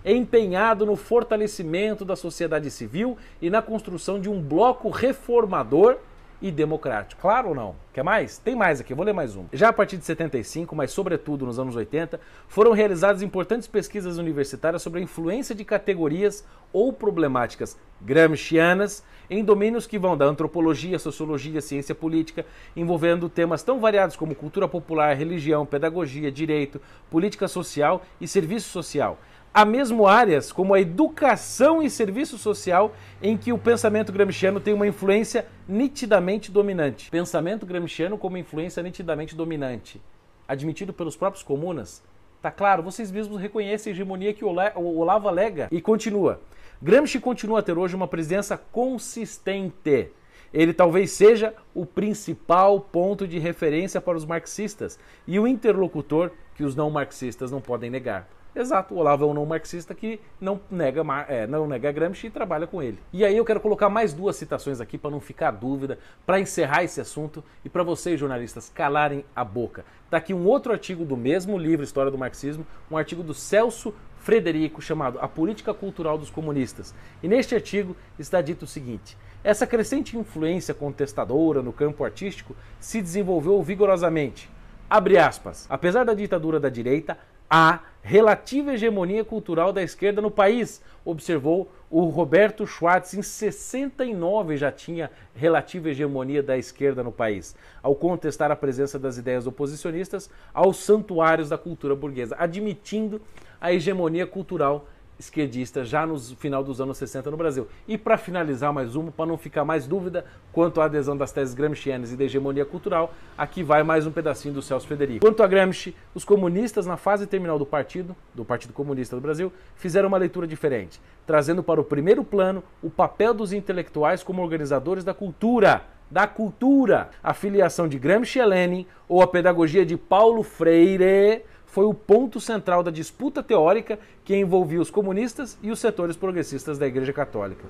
empenhado 0.06 0.86
no 0.86 0.96
fortalecimento 0.96 2.06
da 2.06 2.16
sociedade 2.16 2.70
civil 2.70 3.18
e 3.42 3.50
na 3.50 3.62
construção 3.62 4.20
de 4.20 4.30
um 4.30 4.40
bloco 4.42 4.90
reformador 4.90 5.98
e 6.42 6.52
democrático. 6.52 7.22
Claro 7.22 7.50
ou 7.50 7.56
não? 7.56 7.76
Quer 7.94 8.04
mais? 8.04 8.38
Tem 8.38 8.56
mais 8.56 8.82
aqui, 8.82 8.94
vou 8.94 9.06
ler 9.06 9.14
mais 9.14 9.36
um. 9.36 9.46
Já 9.54 9.70
a 9.70 9.74
partir 9.74 9.98
de 9.98 10.06
75, 10.06 10.76
mas 10.76 10.92
sobretudo 10.92 11.46
nos 11.46 11.60
anos 11.60 11.76
80, 11.76 12.20
foram 12.48 12.72
realizadas 12.72 13.22
importantes 13.22 13.68
pesquisas 13.68 14.18
universitárias 14.18 14.82
sobre 14.82 15.00
a 15.00 15.04
influência 15.04 15.54
de 15.54 15.64
categorias 15.64 16.46
ou 16.74 16.92
problemáticas 16.92 17.78
gramscianas 18.02 19.04
em 19.30 19.44
domínios 19.44 19.86
que 19.86 20.00
vão 20.00 20.18
da 20.18 20.26
antropologia, 20.26 20.98
sociologia, 20.98 21.62
ciência 21.62 21.94
política, 21.94 22.46
envolvendo 22.76 23.30
temas 23.30 23.62
tão 23.64 23.80
variados 23.80 24.16
como 24.16 24.36
cultura 24.36 24.68
popular, 24.68 25.16
religião, 25.16 25.66
pedagogia, 25.66 26.32
direito, 26.32 26.82
política 27.10 27.48
social 27.48 28.02
e 28.20 28.28
serviço 28.28 28.70
social 28.70 29.18
há 29.54 29.66
mesmo 29.66 30.08
áreas 30.08 30.52
como 30.52 30.74
a 30.74 30.82
educação 30.82 31.82
e 31.82 31.90
serviço 31.90 32.38
social 32.38 32.94
em 33.22 33.38
que 33.38 33.52
o 33.52 33.58
pensamento 33.58 34.12
gramsciano 34.12 34.60
tem 34.60 34.74
uma 34.74 34.88
influência 34.88 35.46
nitidamente 35.68 36.52
dominante. 36.52 37.10
Pensamento 37.10 37.66
gramsciano 37.66 38.18
como 38.18 38.38
influência 38.38 38.82
nitidamente 38.82 39.36
dominante, 39.36 40.02
admitido 40.48 40.94
pelos 40.94 41.16
próprios 41.16 41.44
comunas. 41.44 42.02
Tá 42.42 42.50
claro, 42.50 42.82
vocês 42.82 43.12
mesmos 43.12 43.40
reconhecem 43.40 43.92
a 43.92 43.94
hegemonia 43.94 44.34
que 44.34 44.44
o 44.44 44.50
Olavo 44.50 45.28
alega 45.28 45.68
e 45.72 45.80
continua. 45.80 46.42
Gramsci 46.82 47.20
continua 47.20 47.60
a 47.60 47.62
ter 47.62 47.78
hoje 47.78 47.96
uma 47.96 48.08
presença 48.08 48.58
consistente. 48.58 50.10
Ele 50.52 50.74
talvez 50.74 51.12
seja 51.12 51.54
o 51.74 51.86
principal 51.86 52.82
ponto 52.82 53.28
de 53.28 53.38
referência 53.38 54.02
para 54.02 54.18
os 54.18 54.26
marxistas 54.26 55.00
e 55.28 55.40
o 55.40 55.48
interlocutor 55.48 56.32
que 56.56 56.64
os 56.64 56.76
não 56.76 56.90
marxistas 56.90 57.52
não 57.52 57.62
podem 57.62 57.90
negar. 57.90 58.28
Exato, 58.54 58.94
o 58.94 58.98
Olavo 58.98 59.24
é 59.24 59.28
um 59.28 59.34
não 59.34 59.46
marxista 59.46 59.96
que 59.96 60.20
não 60.40 60.60
nega, 60.70 61.02
é, 61.30 61.48
não 61.48 61.66
nega 61.66 61.90
Gramsci 61.90 62.28
e 62.28 62.30
trabalha 62.30 62.68
com 62.68 62.84
ele. 62.84 63.00
E 63.14 63.24
aí 63.24 63.38
eu 63.38 63.46
quero 63.46 63.62
colocar 63.62 63.90
mais 63.90 64.14
duas 64.14 64.36
citações 64.36 64.82
aqui 64.82 64.98
para 64.98 65.10
não 65.10 65.22
ficar 65.22 65.52
dúvida, 65.52 65.98
para 66.26 66.38
encerrar 66.38 66.84
esse 66.84 67.00
assunto 67.00 67.42
e 67.64 67.70
para 67.70 67.82
vocês 67.82 68.20
jornalistas 68.20 68.70
calarem 68.70 69.24
a 69.34 69.46
boca. 69.46 69.86
Está 70.04 70.18
aqui 70.18 70.34
um 70.34 70.46
outro 70.46 70.74
artigo 70.74 71.06
do 71.06 71.16
mesmo 71.16 71.58
livro 71.58 71.86
História 71.86 72.12
do 72.12 72.18
Marxismo, 72.18 72.68
um 72.90 72.98
artigo 72.98 73.24
do 73.24 73.34
Celso 73.34 73.94
Frederico 74.18 74.82
chamado 74.82 75.18
A 75.22 75.30
Política 75.30 75.74
Cultural 75.74 76.18
dos 76.18 76.30
Comunistas. 76.30 76.94
E 77.24 77.30
neste 77.30 77.56
artigo 77.56 77.96
está 78.20 78.42
dito 78.42 78.64
o 78.64 78.68
seguinte: 78.68 79.18
essa 79.46 79.66
crescente 79.66 80.18
influência 80.18 80.74
contestadora 80.74 81.62
no 81.62 81.72
campo 81.72 82.04
artístico 82.04 82.54
se 82.82 83.02
desenvolveu 83.02 83.64
vigorosamente. 83.64 84.50
Abre 84.90 85.18
aspas. 85.18 85.66
Apesar 85.70 86.04
da 86.04 86.14
ditadura 86.14 86.60
da 86.60 86.68
direita, 86.68 87.18
a 87.54 87.82
relativa 88.02 88.74
hegemonia 88.74 89.26
cultural 89.26 89.74
da 89.74 89.84
esquerda 89.84 90.22
no 90.22 90.32
país, 90.32 90.82
observou 91.04 91.70
o 91.90 92.06
Roberto 92.06 92.66
Schwartz. 92.66 93.14
Em 93.14 93.22
69 93.22 94.56
já 94.56 94.72
tinha 94.72 95.12
relativa 95.36 95.90
hegemonia 95.90 96.42
da 96.42 96.58
esquerda 96.58 97.04
no 97.04 97.12
país, 97.12 97.54
ao 97.84 97.94
contestar 97.94 98.52
a 98.52 98.56
presença 98.56 98.98
das 98.98 99.18
ideias 99.18 99.46
oposicionistas 99.46 100.30
aos 100.54 100.78
santuários 100.78 101.50
da 101.50 101.58
cultura 101.58 101.94
burguesa, 101.94 102.38
admitindo 102.40 103.22
a 103.60 103.74
hegemonia 103.74 104.26
cultural 104.26 104.88
esquerdista 105.22 105.86
já 105.86 106.06
no 106.06 106.20
final 106.20 106.64
dos 106.64 106.82
anos 106.82 106.98
60 106.98 107.30
no 107.30 107.38
Brasil. 107.38 107.68
E 107.88 107.98
para 107.98 108.18
finalizar 108.18 108.74
mais 108.74 108.96
uma, 108.96 109.12
para 109.12 109.28
não 109.28 109.38
ficar 109.38 109.64
mais 109.64 109.88
dúvida 109.88 110.26
quanto 110.52 110.82
à 110.82 110.86
adesão 110.86 111.16
das 111.16 111.32
teses 111.32 111.54
gramscianas 111.54 112.12
e 112.12 112.18
da 112.18 112.24
hegemonia 112.24 112.66
cultural, 112.66 113.14
aqui 113.38 113.64
vai 113.64 113.84
mais 113.84 114.06
um 114.08 114.12
pedacinho 114.12 114.54
do 114.54 114.62
Celso 114.62 114.88
Federico. 114.88 115.26
Quanto 115.26 115.44
a 115.44 115.48
Gramsci, 115.48 115.96
os 116.16 116.26
comunistas 116.26 116.86
na 116.86 116.98
fase 116.98 117.28
terminal 117.28 117.60
do 117.60 117.66
partido, 117.66 118.16
do 118.34 118.44
Partido 118.44 118.74
Comunista 118.74 119.16
do 119.16 119.22
Brasil, 119.22 119.54
fizeram 119.76 120.08
uma 120.08 120.18
leitura 120.18 120.48
diferente, 120.48 121.00
trazendo 121.26 121.62
para 121.62 121.80
o 121.80 121.84
primeiro 121.84 122.24
plano 122.24 122.64
o 122.82 122.90
papel 122.90 123.34
dos 123.34 123.54
intelectuais 123.54 124.24
como 124.24 124.42
organizadores 124.42 125.04
da 125.04 125.14
cultura, 125.14 125.84
da 126.10 126.28
cultura, 126.28 127.10
a 127.24 127.34
filiação 127.34 127.88
de 127.88 127.98
Gramsci 127.98 128.42
a 128.42 128.46
Lenin 128.46 128.86
ou 129.08 129.22
a 129.22 129.28
pedagogia 129.28 129.86
de 129.86 129.96
Paulo 129.96 130.44
Freire 130.44 131.44
foi 131.72 131.86
o 131.86 131.94
ponto 131.94 132.40
central 132.40 132.84
da 132.84 132.92
disputa 132.92 133.42
teórica 133.42 133.98
que 134.26 134.36
envolvia 134.36 134.82
os 134.82 134.92
comunistas 134.92 135.58
e 135.64 135.72
os 135.72 135.80
setores 135.80 136.18
progressistas 136.18 136.78
da 136.78 136.86
Igreja 136.86 137.14
Católica. 137.14 137.64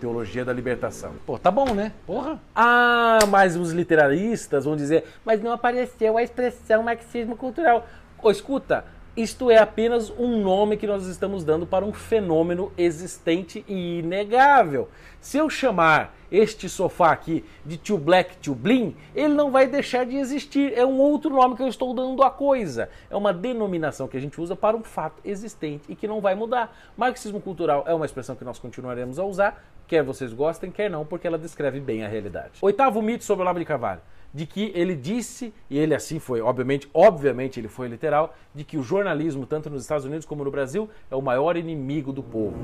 Teologia 0.00 0.44
da 0.44 0.52
libertação. 0.52 1.14
Pô, 1.26 1.36
tá 1.36 1.50
bom, 1.50 1.74
né? 1.74 1.92
Porra. 2.06 2.40
Ah, 2.54 3.18
mas 3.28 3.56
os 3.56 3.72
literaristas 3.72 4.64
vão 4.64 4.76
dizer, 4.76 5.04
mas 5.24 5.42
não 5.42 5.52
apareceu 5.52 6.16
a 6.16 6.22
expressão 6.22 6.84
marxismo 6.84 7.36
cultural. 7.36 7.86
Ô, 8.22 8.30
escuta, 8.30 8.84
isto 9.22 9.50
é 9.50 9.58
apenas 9.58 10.10
um 10.10 10.40
nome 10.42 10.76
que 10.76 10.86
nós 10.86 11.06
estamos 11.06 11.44
dando 11.44 11.66
para 11.66 11.84
um 11.84 11.92
fenômeno 11.92 12.72
existente 12.78 13.62
e 13.68 13.98
inegável. 13.98 14.88
Se 15.20 15.36
eu 15.36 15.50
chamar 15.50 16.16
este 16.32 16.68
sofá 16.68 17.10
aqui 17.10 17.44
de 17.64 17.76
Tio 17.76 17.98
Black 17.98 18.38
Tio 18.38 18.54
Blim, 18.54 18.96
ele 19.14 19.34
não 19.34 19.50
vai 19.50 19.66
deixar 19.66 20.06
de 20.06 20.16
existir. 20.16 20.72
É 20.74 20.86
um 20.86 20.98
outro 20.98 21.30
nome 21.30 21.54
que 21.54 21.62
eu 21.62 21.68
estou 21.68 21.92
dando 21.92 22.22
à 22.22 22.30
coisa. 22.30 22.88
É 23.10 23.16
uma 23.16 23.32
denominação 23.32 24.08
que 24.08 24.16
a 24.16 24.20
gente 24.20 24.40
usa 24.40 24.56
para 24.56 24.76
um 24.76 24.82
fato 24.82 25.20
existente 25.22 25.84
e 25.88 25.94
que 25.94 26.08
não 26.08 26.20
vai 26.20 26.34
mudar. 26.34 26.74
Marxismo 26.96 27.40
cultural 27.40 27.84
é 27.86 27.94
uma 27.94 28.06
expressão 28.06 28.34
que 28.34 28.44
nós 28.44 28.58
continuaremos 28.58 29.18
a 29.18 29.24
usar, 29.24 29.62
quer 29.86 30.02
vocês 30.02 30.32
gostem, 30.32 30.70
quer 30.70 30.88
não, 30.88 31.04
porque 31.04 31.26
ela 31.26 31.36
descreve 31.36 31.78
bem 31.80 32.04
a 32.04 32.08
realidade. 32.08 32.52
Oitavo 32.62 33.02
mito 33.02 33.24
sobre 33.24 33.42
o 33.42 33.44
Olavo 33.44 33.58
de 33.58 33.66
Carvalho 33.66 34.00
de 34.32 34.46
que 34.46 34.72
ele 34.74 34.94
disse, 34.94 35.52
e 35.68 35.78
ele 35.78 35.94
assim 35.94 36.18
foi, 36.18 36.40
obviamente, 36.40 36.88
obviamente 36.94 37.58
ele 37.58 37.68
foi 37.68 37.88
literal, 37.88 38.34
de 38.54 38.64
que 38.64 38.76
o 38.78 38.82
jornalismo, 38.82 39.46
tanto 39.46 39.68
nos 39.68 39.82
Estados 39.82 40.04
Unidos 40.04 40.24
como 40.24 40.44
no 40.44 40.50
Brasil, 40.50 40.88
é 41.10 41.16
o 41.16 41.22
maior 41.22 41.56
inimigo 41.56 42.12
do 42.12 42.22
povo. 42.22 42.56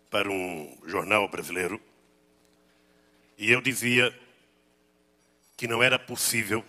para 0.09 0.29
um 0.29 0.77
jornal 0.85 1.27
brasileiro 1.27 1.81
e 3.39 3.51
eu 3.51 3.61
dizia 3.61 4.13
que 5.55 5.65
não 5.65 5.81
era 5.81 5.97
possível 5.97 6.63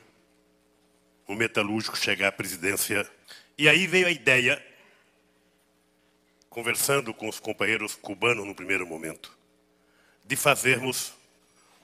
um 1.28 1.34
metalúrgico 1.34 1.96
chegar 1.96 2.28
à 2.28 2.32
presidência. 2.32 3.10
E 3.58 3.68
aí 3.68 3.88
veio 3.88 4.06
a 4.06 4.10
ideia, 4.12 4.64
conversando 6.48 7.12
com 7.12 7.28
os 7.28 7.40
companheiros 7.40 7.96
cubanos 7.96 8.46
no 8.46 8.54
primeiro 8.54 8.86
momento, 8.86 9.36
de 10.24 10.36
fazermos 10.36 11.12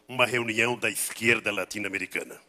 uma 0.06 0.24
reunião 0.24 0.78
da 0.78 0.88
esquerda 0.88 1.50
latino-americana. 1.50 2.40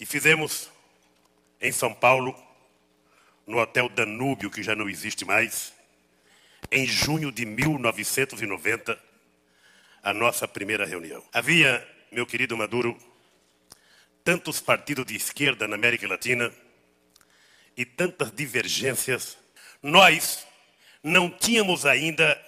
E 0.00 0.06
fizemos 0.06 0.70
em 1.60 1.70
São 1.70 1.92
Paulo 1.92 2.34
no 3.46 3.58
Hotel 3.58 3.90
Danúbio, 3.90 4.50
que 4.50 4.62
já 4.62 4.74
não 4.74 4.88
existe 4.88 5.26
mais, 5.26 5.74
em 6.72 6.86
junho 6.86 7.30
de 7.30 7.44
1990, 7.44 8.98
a 10.02 10.14
nossa 10.14 10.48
primeira 10.48 10.86
reunião. 10.86 11.22
Havia 11.30 11.86
meu 12.10 12.26
querido 12.26 12.56
Maduro, 12.56 12.98
tantos 14.24 14.58
partidos 14.58 15.04
de 15.04 15.14
esquerda 15.14 15.68
na 15.68 15.76
América 15.76 16.08
Latina 16.08 16.50
e 17.76 17.84
tantas 17.84 18.32
divergências, 18.32 19.36
nós 19.82 20.46
não 21.02 21.30
tínhamos 21.30 21.84
ainda 21.84 22.40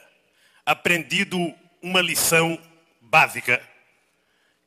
aprendido 0.65 1.39
uma 1.83 2.01
lição 2.01 2.59
básica 3.03 3.63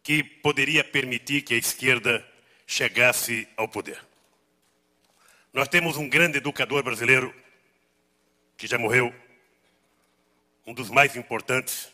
que 0.03 0.23
poderia 0.23 0.83
permitir 0.83 1.41
que 1.41 1.55
a 1.55 1.57
esquerda 1.57 2.25
chegasse 2.67 3.47
ao 3.57 3.67
poder. 3.67 3.99
Nós 5.51 5.67
temos 5.67 5.97
um 5.97 6.07
grande 6.07 6.37
educador 6.37 6.83
brasileiro 6.83 7.33
que 8.55 8.67
já 8.67 8.77
morreu, 8.77 9.13
um 10.67 10.73
dos 10.73 10.89
mais 10.89 11.15
importantes, 11.15 11.87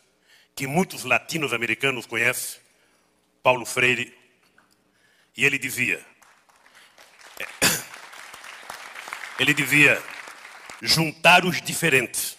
que 0.56 0.66
muitos 0.66 1.04
latinos-americanos 1.04 2.06
conhecem, 2.06 2.60
Paulo 3.40 3.64
Freire, 3.64 4.12
e 5.36 5.44
ele 5.44 5.58
dizia, 5.58 6.04
ele 9.38 9.54
dizia, 9.54 10.02
juntar 10.82 11.44
os 11.44 11.62
diferentes 11.62 12.36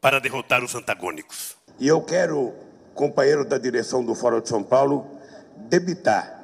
para 0.00 0.20
derrotar 0.20 0.62
os 0.62 0.76
antagônicos. 0.76 1.56
E 1.80 1.88
eu 1.88 2.00
quero, 2.00 2.54
companheiro 2.94 3.44
da 3.44 3.58
direção 3.58 4.04
do 4.04 4.14
Fórum 4.14 4.40
de 4.40 4.48
São 4.48 4.62
Paulo, 4.62 5.18
debitar 5.56 6.38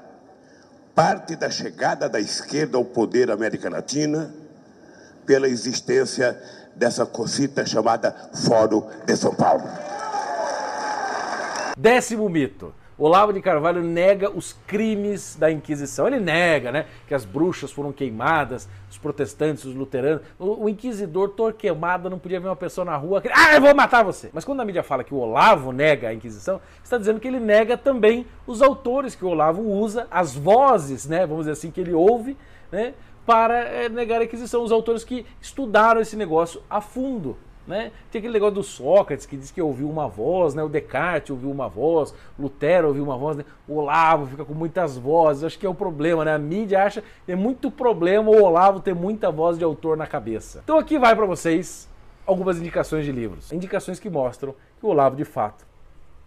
parte 0.92 1.36
da 1.36 1.50
chegada 1.50 2.08
da 2.08 2.18
esquerda 2.18 2.78
ao 2.78 2.84
poder 2.84 3.30
América 3.30 3.70
Latina 3.70 4.34
pela 5.24 5.48
existência 5.48 6.36
dessa 6.76 7.06
cosita 7.06 7.64
chamada 7.64 8.14
Fórum 8.46 8.86
de 9.06 9.16
São 9.16 9.34
Paulo. 9.34 9.64
Décimo 11.76 12.28
mito. 12.28 12.72
Olavo 12.98 13.30
de 13.30 13.42
Carvalho 13.42 13.82
nega 13.82 14.30
os 14.30 14.54
crimes 14.66 15.36
da 15.36 15.50
Inquisição. 15.50 16.06
Ele 16.06 16.18
nega, 16.18 16.72
né, 16.72 16.86
que 17.06 17.14
as 17.14 17.26
bruxas 17.26 17.70
foram 17.70 17.92
queimadas, 17.92 18.66
os 18.90 18.96
protestantes, 18.96 19.66
os 19.66 19.74
luteranos. 19.74 20.22
O, 20.38 20.64
o 20.64 20.68
inquisidor 20.68 21.30
torquemado 21.30 22.08
não 22.08 22.18
podia 22.18 22.40
ver 22.40 22.48
uma 22.48 22.56
pessoa 22.56 22.86
na 22.86 22.96
rua, 22.96 23.22
ah, 23.34 23.54
eu 23.54 23.60
vou 23.60 23.74
matar 23.74 24.02
você. 24.02 24.30
Mas 24.32 24.46
quando 24.46 24.60
a 24.60 24.64
mídia 24.64 24.82
fala 24.82 25.04
que 25.04 25.12
o 25.12 25.18
Olavo 25.18 25.72
nega 25.72 26.08
a 26.08 26.14
Inquisição, 26.14 26.58
está 26.82 26.96
dizendo 26.96 27.20
que 27.20 27.28
ele 27.28 27.40
nega 27.40 27.76
também 27.76 28.26
os 28.46 28.62
autores 28.62 29.14
que 29.14 29.26
o 29.26 29.28
Olavo 29.28 29.60
usa, 29.60 30.06
as 30.10 30.34
vozes, 30.34 31.06
né, 31.06 31.26
vamos 31.26 31.44
dizer 31.44 31.52
assim, 31.52 31.70
que 31.70 31.80
ele 31.82 31.92
ouve, 31.92 32.34
né, 32.72 32.94
para 33.26 33.58
é, 33.58 33.88
negar 33.88 34.20
a 34.20 34.24
Inquisição, 34.24 34.62
os 34.62 34.72
autores 34.72 35.04
que 35.04 35.26
estudaram 35.42 36.00
esse 36.00 36.16
negócio 36.16 36.62
a 36.70 36.80
fundo. 36.80 37.36
Né? 37.66 37.90
Tem 38.12 38.20
aquele 38.20 38.34
negócio 38.34 38.54
do 38.54 38.62
Sócrates 38.62 39.26
que 39.26 39.36
diz 39.36 39.50
que 39.50 39.60
ouviu 39.60 39.90
uma 39.90 40.06
voz, 40.06 40.54
né? 40.54 40.62
o 40.62 40.68
Descartes 40.68 41.30
ouviu 41.30 41.50
uma 41.50 41.68
voz, 41.68 42.14
Lutero 42.38 42.86
ouviu 42.86 43.02
uma 43.02 43.18
voz, 43.18 43.36
né? 43.36 43.44
o 43.66 43.74
Olavo 43.74 44.24
fica 44.26 44.44
com 44.44 44.54
muitas 44.54 44.96
vozes. 44.96 45.42
Acho 45.42 45.58
que 45.58 45.66
é 45.66 45.68
o 45.68 45.74
problema, 45.74 46.24
né? 46.24 46.32
A 46.32 46.38
mídia 46.38 46.84
acha 46.84 47.02
que 47.24 47.32
é 47.32 47.34
muito 47.34 47.68
problema 47.68 48.30
o 48.30 48.40
Olavo 48.40 48.78
ter 48.78 48.94
muita 48.94 49.32
voz 49.32 49.58
de 49.58 49.64
autor 49.64 49.96
na 49.96 50.06
cabeça. 50.06 50.60
Então 50.62 50.78
aqui 50.78 50.96
vai 50.96 51.16
para 51.16 51.26
vocês 51.26 51.88
algumas 52.24 52.56
indicações 52.58 53.04
de 53.04 53.10
livros, 53.10 53.50
indicações 53.50 53.98
que 53.98 54.08
mostram 54.08 54.54
que 54.78 54.86
o 54.86 54.88
Olavo 54.88 55.16
de 55.16 55.24
fato 55.24 55.65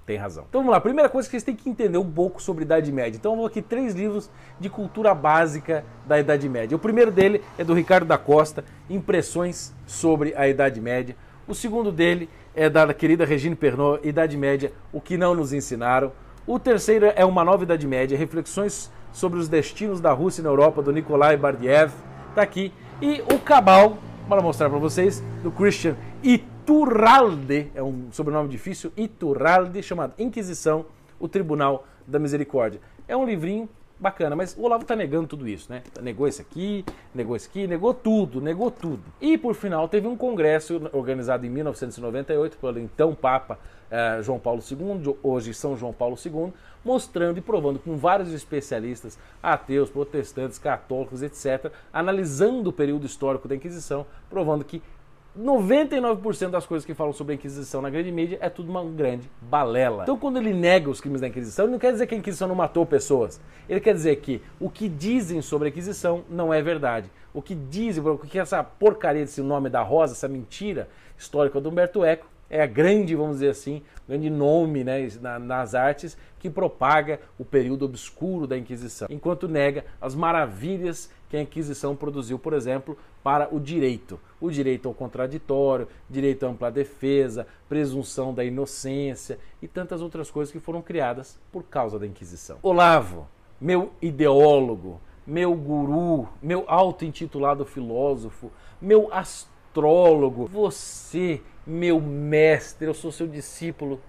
tem 0.10 0.17
razão. 0.17 0.45
Então 0.50 0.62
vamos 0.62 0.74
lá, 0.74 0.82
primeira 0.82 1.08
coisa 1.08 1.28
que 1.28 1.34
vocês 1.34 1.43
têm 1.43 1.56
que 1.56 1.69
entender 1.69 2.00
um 2.00 2.12
pouco 2.12 2.41
sobre 2.41 2.63
Idade 2.63 2.91
Média. 2.91 3.15
Então 3.15 3.36
vamos 3.36 3.52
aqui 3.52 3.62
três 3.62 3.93
livros 3.93 4.28
de 4.60 4.67
cultura 4.67 5.13
básica 5.13 5.86
da 6.08 6.19
Idade 6.19 6.50
Média. 6.50 6.76
O 6.76 6.80
primeiro 6.80 7.12
dele 7.12 7.43
é 7.60 7.63
do 7.63 7.76
Ricardo 7.76 8.08
da 8.08 8.17
Costa, 8.17 8.65
Impressões 8.89 9.72
sobre 9.86 10.34
a 10.36 10.48
Idade 10.48 10.82
Média. 10.82 11.15
O 11.48 11.54
segundo 11.54 11.91
dele 11.91 12.28
é 12.56 12.67
da 12.67 12.91
querida 12.91 13.24
Regine 13.24 13.56
Pernod, 13.56 14.00
Idade 14.08 14.36
Média, 14.36 14.72
O 14.91 15.00
que 15.00 15.15
não 15.15 15.36
nos 15.36 15.54
ensinaram. 15.54 16.12
O 16.48 16.58
terceiro 16.58 17.13
é 17.15 17.24
Uma 17.24 17.43
Nova 17.43 17.62
Idade 17.62 17.86
Média, 17.86 18.17
Reflexões 18.17 18.91
sobre 19.12 19.38
os 19.38 19.48
destinos 19.48 20.02
da 20.02 20.12
Rússia 20.12 20.41
na 20.41 20.50
Europa, 20.50 20.82
do 20.82 20.91
Nikolai 20.91 21.38
Bardiev. 21.38 21.91
Está 22.30 22.41
aqui. 22.41 22.74
E 23.00 23.22
o 23.32 23.38
Cabal, 23.38 24.00
para 24.28 24.41
mostrar 24.41 24.72
para 24.72 24.80
vocês, 24.80 25.24
do 25.43 25.52
Christian 25.52 25.95
Iturralde, 26.23 27.71
é 27.73 27.82
um 27.82 28.12
sobrenome 28.12 28.49
difícil, 28.49 28.91
Iturralde, 28.97 29.82
chamado 29.82 30.13
Inquisição, 30.17 30.86
o 31.19 31.27
Tribunal 31.27 31.86
da 32.05 32.19
Misericórdia. 32.19 32.82
É 33.08 33.15
um 33.15 33.25
livrinho 33.25 33.69
bacana, 33.99 34.36
mas 34.36 34.55
o 34.58 34.63
Olavo 34.63 34.84
está 34.84 34.95
negando 34.95 35.27
tudo 35.27 35.47
isso, 35.47 35.71
né? 35.71 35.84
Negou 36.01 36.27
esse 36.27 36.41
aqui, 36.41 36.86
negou 37.13 37.36
esse 37.36 37.47
aqui, 37.47 37.67
negou 37.67 37.93
tudo, 37.93 38.41
negou 38.41 38.71
tudo. 38.71 39.03
E 39.19 39.38
por 39.38 39.53
final 39.53 39.88
teve 39.88 40.08
um 40.08 40.15
congresso 40.15 40.89
organizado 40.93 41.45
em 41.45 41.49
1998 41.49 42.58
pelo 42.58 42.79
então 42.79 43.13
Papa 43.13 43.60
eh, 43.91 44.19
João 44.21 44.39
Paulo 44.39 44.62
II, 44.62 45.17
hoje 45.21 45.53
São 45.53 45.75
João 45.75 45.91
Paulo 45.91 46.15
II, 46.23 46.53
mostrando 46.84 47.39
e 47.39 47.41
provando 47.41 47.79
com 47.79 47.97
vários 47.97 48.32
especialistas, 48.32 49.17
ateus, 49.43 49.89
protestantes, 49.89 50.58
católicos, 50.58 51.21
etc., 51.21 51.71
analisando 51.91 52.69
o 52.69 52.73
período 52.73 53.05
histórico 53.05 53.47
da 53.47 53.55
Inquisição, 53.55 54.05
provando 54.29 54.63
que 54.63 54.82
99% 55.39 56.49
das 56.49 56.65
coisas 56.65 56.86
que 56.86 56.93
falam 56.93 57.13
sobre 57.13 57.34
a 57.34 57.36
Inquisição 57.36 57.82
na 57.82 57.89
grande 57.89 58.12
mídia 58.12 58.38
é 58.41 58.49
tudo 58.49 58.69
uma 58.69 58.84
grande 58.84 59.30
balela. 59.41 60.04
Então, 60.04 60.17
quando 60.17 60.38
ele 60.38 60.54
nega 60.54 60.89
os 60.89 60.99
crimes 60.99 61.21
da 61.21 61.28
Inquisição, 61.28 61.65
ele 61.65 61.71
não 61.71 61.80
quer 61.80 61.93
dizer 61.93 62.08
que 62.08 62.15
a 62.15 62.17
Inquisição 62.17 62.47
não 62.47 62.56
matou 62.56 62.86
pessoas. 62.86 63.39
Ele 63.67 63.80
quer 63.80 63.93
dizer 63.93 64.17
que 64.17 64.41
o 64.60 64.69
que 64.69 64.89
dizem 64.89 65.41
sobre 65.41 65.69
a 65.69 65.71
Inquisição 65.71 66.25
não 66.30 66.54
é 66.54 66.62
verdade. 66.62 67.10
O 67.34 67.41
que 67.41 67.56
dizem, 67.56 68.04
o 68.06 68.17
que 68.17 68.38
essa 68.38 68.62
porcaria 68.63 69.21
desse 69.21 69.41
nome 69.41 69.69
da 69.69 69.82
Rosa, 69.82 70.13
essa 70.13 70.28
mentira 70.28 70.89
histórica 71.17 71.62
do 71.62 71.69
Humberto 71.69 72.04
Eco, 72.04 72.28
é 72.49 72.62
a 72.62 72.65
grande, 72.65 73.15
vamos 73.15 73.36
dizer 73.38 73.49
assim, 73.49 73.82
grande 74.08 74.30
nome 74.30 74.84
né, 74.84 75.08
nas 75.39 75.75
artes 75.75 76.17
que 76.39 76.49
propaga 76.49 77.19
o 77.38 77.45
período 77.45 77.86
obscuro 77.86 78.47
da 78.47 78.58
Inquisição, 78.58 79.08
enquanto 79.10 79.47
nega 79.47 79.86
as 80.02 80.15
maravilhas 80.15 81.12
que 81.30 81.38
a 81.38 81.42
Inquisição 81.42 81.96
produziu, 81.96 82.39
por 82.39 82.54
exemplo, 82.54 82.98
para 83.24 83.54
o 83.54 83.60
direito. 83.60 84.20
O 84.42 84.50
direito 84.50 84.88
ao 84.88 84.94
contraditório, 84.94 85.88
direito 86.10 86.46
à 86.46 86.50
ampla 86.50 86.72
defesa, 86.72 87.46
presunção 87.68 88.34
da 88.34 88.44
inocência 88.44 89.39
e 89.62 89.68
tantas 89.68 90.02
outras 90.02 90.32
coisas 90.32 90.52
que 90.52 90.60
foram 90.60 90.82
criadas 90.82 91.39
por 91.52 91.63
causa 91.63 92.00
da 92.00 92.08
Inquisição. 92.08 92.58
Olavo, 92.63 93.28
meu 93.62 93.92
ideólogo, 94.02 95.00
meu 95.26 95.54
guru, 95.54 96.28
meu 96.42 96.65
auto-intitulado 96.68 97.63
filósofo, 97.63 98.52
meu 98.82 99.13
astrólogo, 99.13 100.48
você 100.48 101.42
meu 101.70 102.02
mestre, 102.02 102.88
eu 102.88 102.94
sou 102.96 103.12
seu 103.12 103.28
discípulo. 103.28 104.02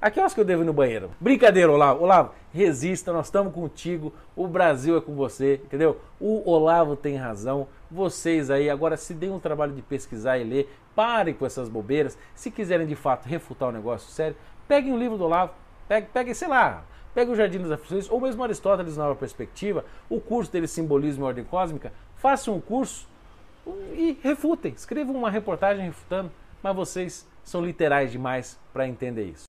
A 0.00 0.10
que 0.10 0.20
horas 0.20 0.32
que 0.32 0.38
eu 0.38 0.44
devo 0.44 0.62
ir 0.62 0.64
no 0.64 0.72
banheiro? 0.72 1.10
Brincadeira, 1.20 1.72
Olavo. 1.72 2.04
Olavo, 2.04 2.32
resista, 2.52 3.12
nós 3.12 3.26
estamos 3.26 3.52
contigo. 3.52 4.14
O 4.36 4.46
Brasil 4.46 4.96
é 4.96 5.00
com 5.00 5.14
você, 5.14 5.54
entendeu? 5.54 6.00
O 6.20 6.48
Olavo 6.48 6.94
tem 6.94 7.16
razão. 7.16 7.66
Vocês 7.90 8.48
aí, 8.48 8.70
agora 8.70 8.96
se 8.96 9.12
deem 9.12 9.32
um 9.32 9.40
trabalho 9.40 9.72
de 9.72 9.82
pesquisar 9.82 10.38
e 10.38 10.44
ler. 10.44 10.72
Parem 10.94 11.34
com 11.34 11.44
essas 11.44 11.68
bobeiras. 11.68 12.16
Se 12.32 12.48
quiserem 12.48 12.86
de 12.86 12.94
fato 12.94 13.26
refutar 13.26 13.68
o 13.68 13.72
um 13.72 13.74
negócio 13.74 14.08
sério, 14.10 14.36
peguem 14.68 14.92
o 14.92 14.94
um 14.94 14.98
livro 14.98 15.18
do 15.18 15.24
Olavo. 15.24 15.52
Peguem, 15.88 16.08
peguem, 16.12 16.34
sei 16.34 16.46
lá, 16.46 16.84
peguem 17.12 17.32
o 17.32 17.36
Jardim 17.36 17.58
das 17.58 17.72
Aflições, 17.72 18.08
ou 18.08 18.20
mesmo 18.20 18.44
Aristóteles 18.44 18.96
Nova 18.96 19.16
Perspectiva, 19.16 19.84
o 20.08 20.20
curso 20.20 20.52
dele 20.52 20.68
Simbolismo 20.68 21.24
e 21.24 21.26
Ordem 21.26 21.44
Cósmica. 21.44 21.92
Façam 22.16 22.54
um 22.54 22.60
curso 22.60 23.08
e 23.94 24.16
refutem. 24.22 24.72
Escrevam 24.76 25.16
uma 25.16 25.30
reportagem 25.30 25.84
refutando 25.84 26.30
mas 26.62 26.74
vocês 26.74 27.26
são 27.42 27.64
literais 27.64 28.10
demais 28.10 28.58
para 28.72 28.88
entender 28.88 29.24
isso. 29.24 29.46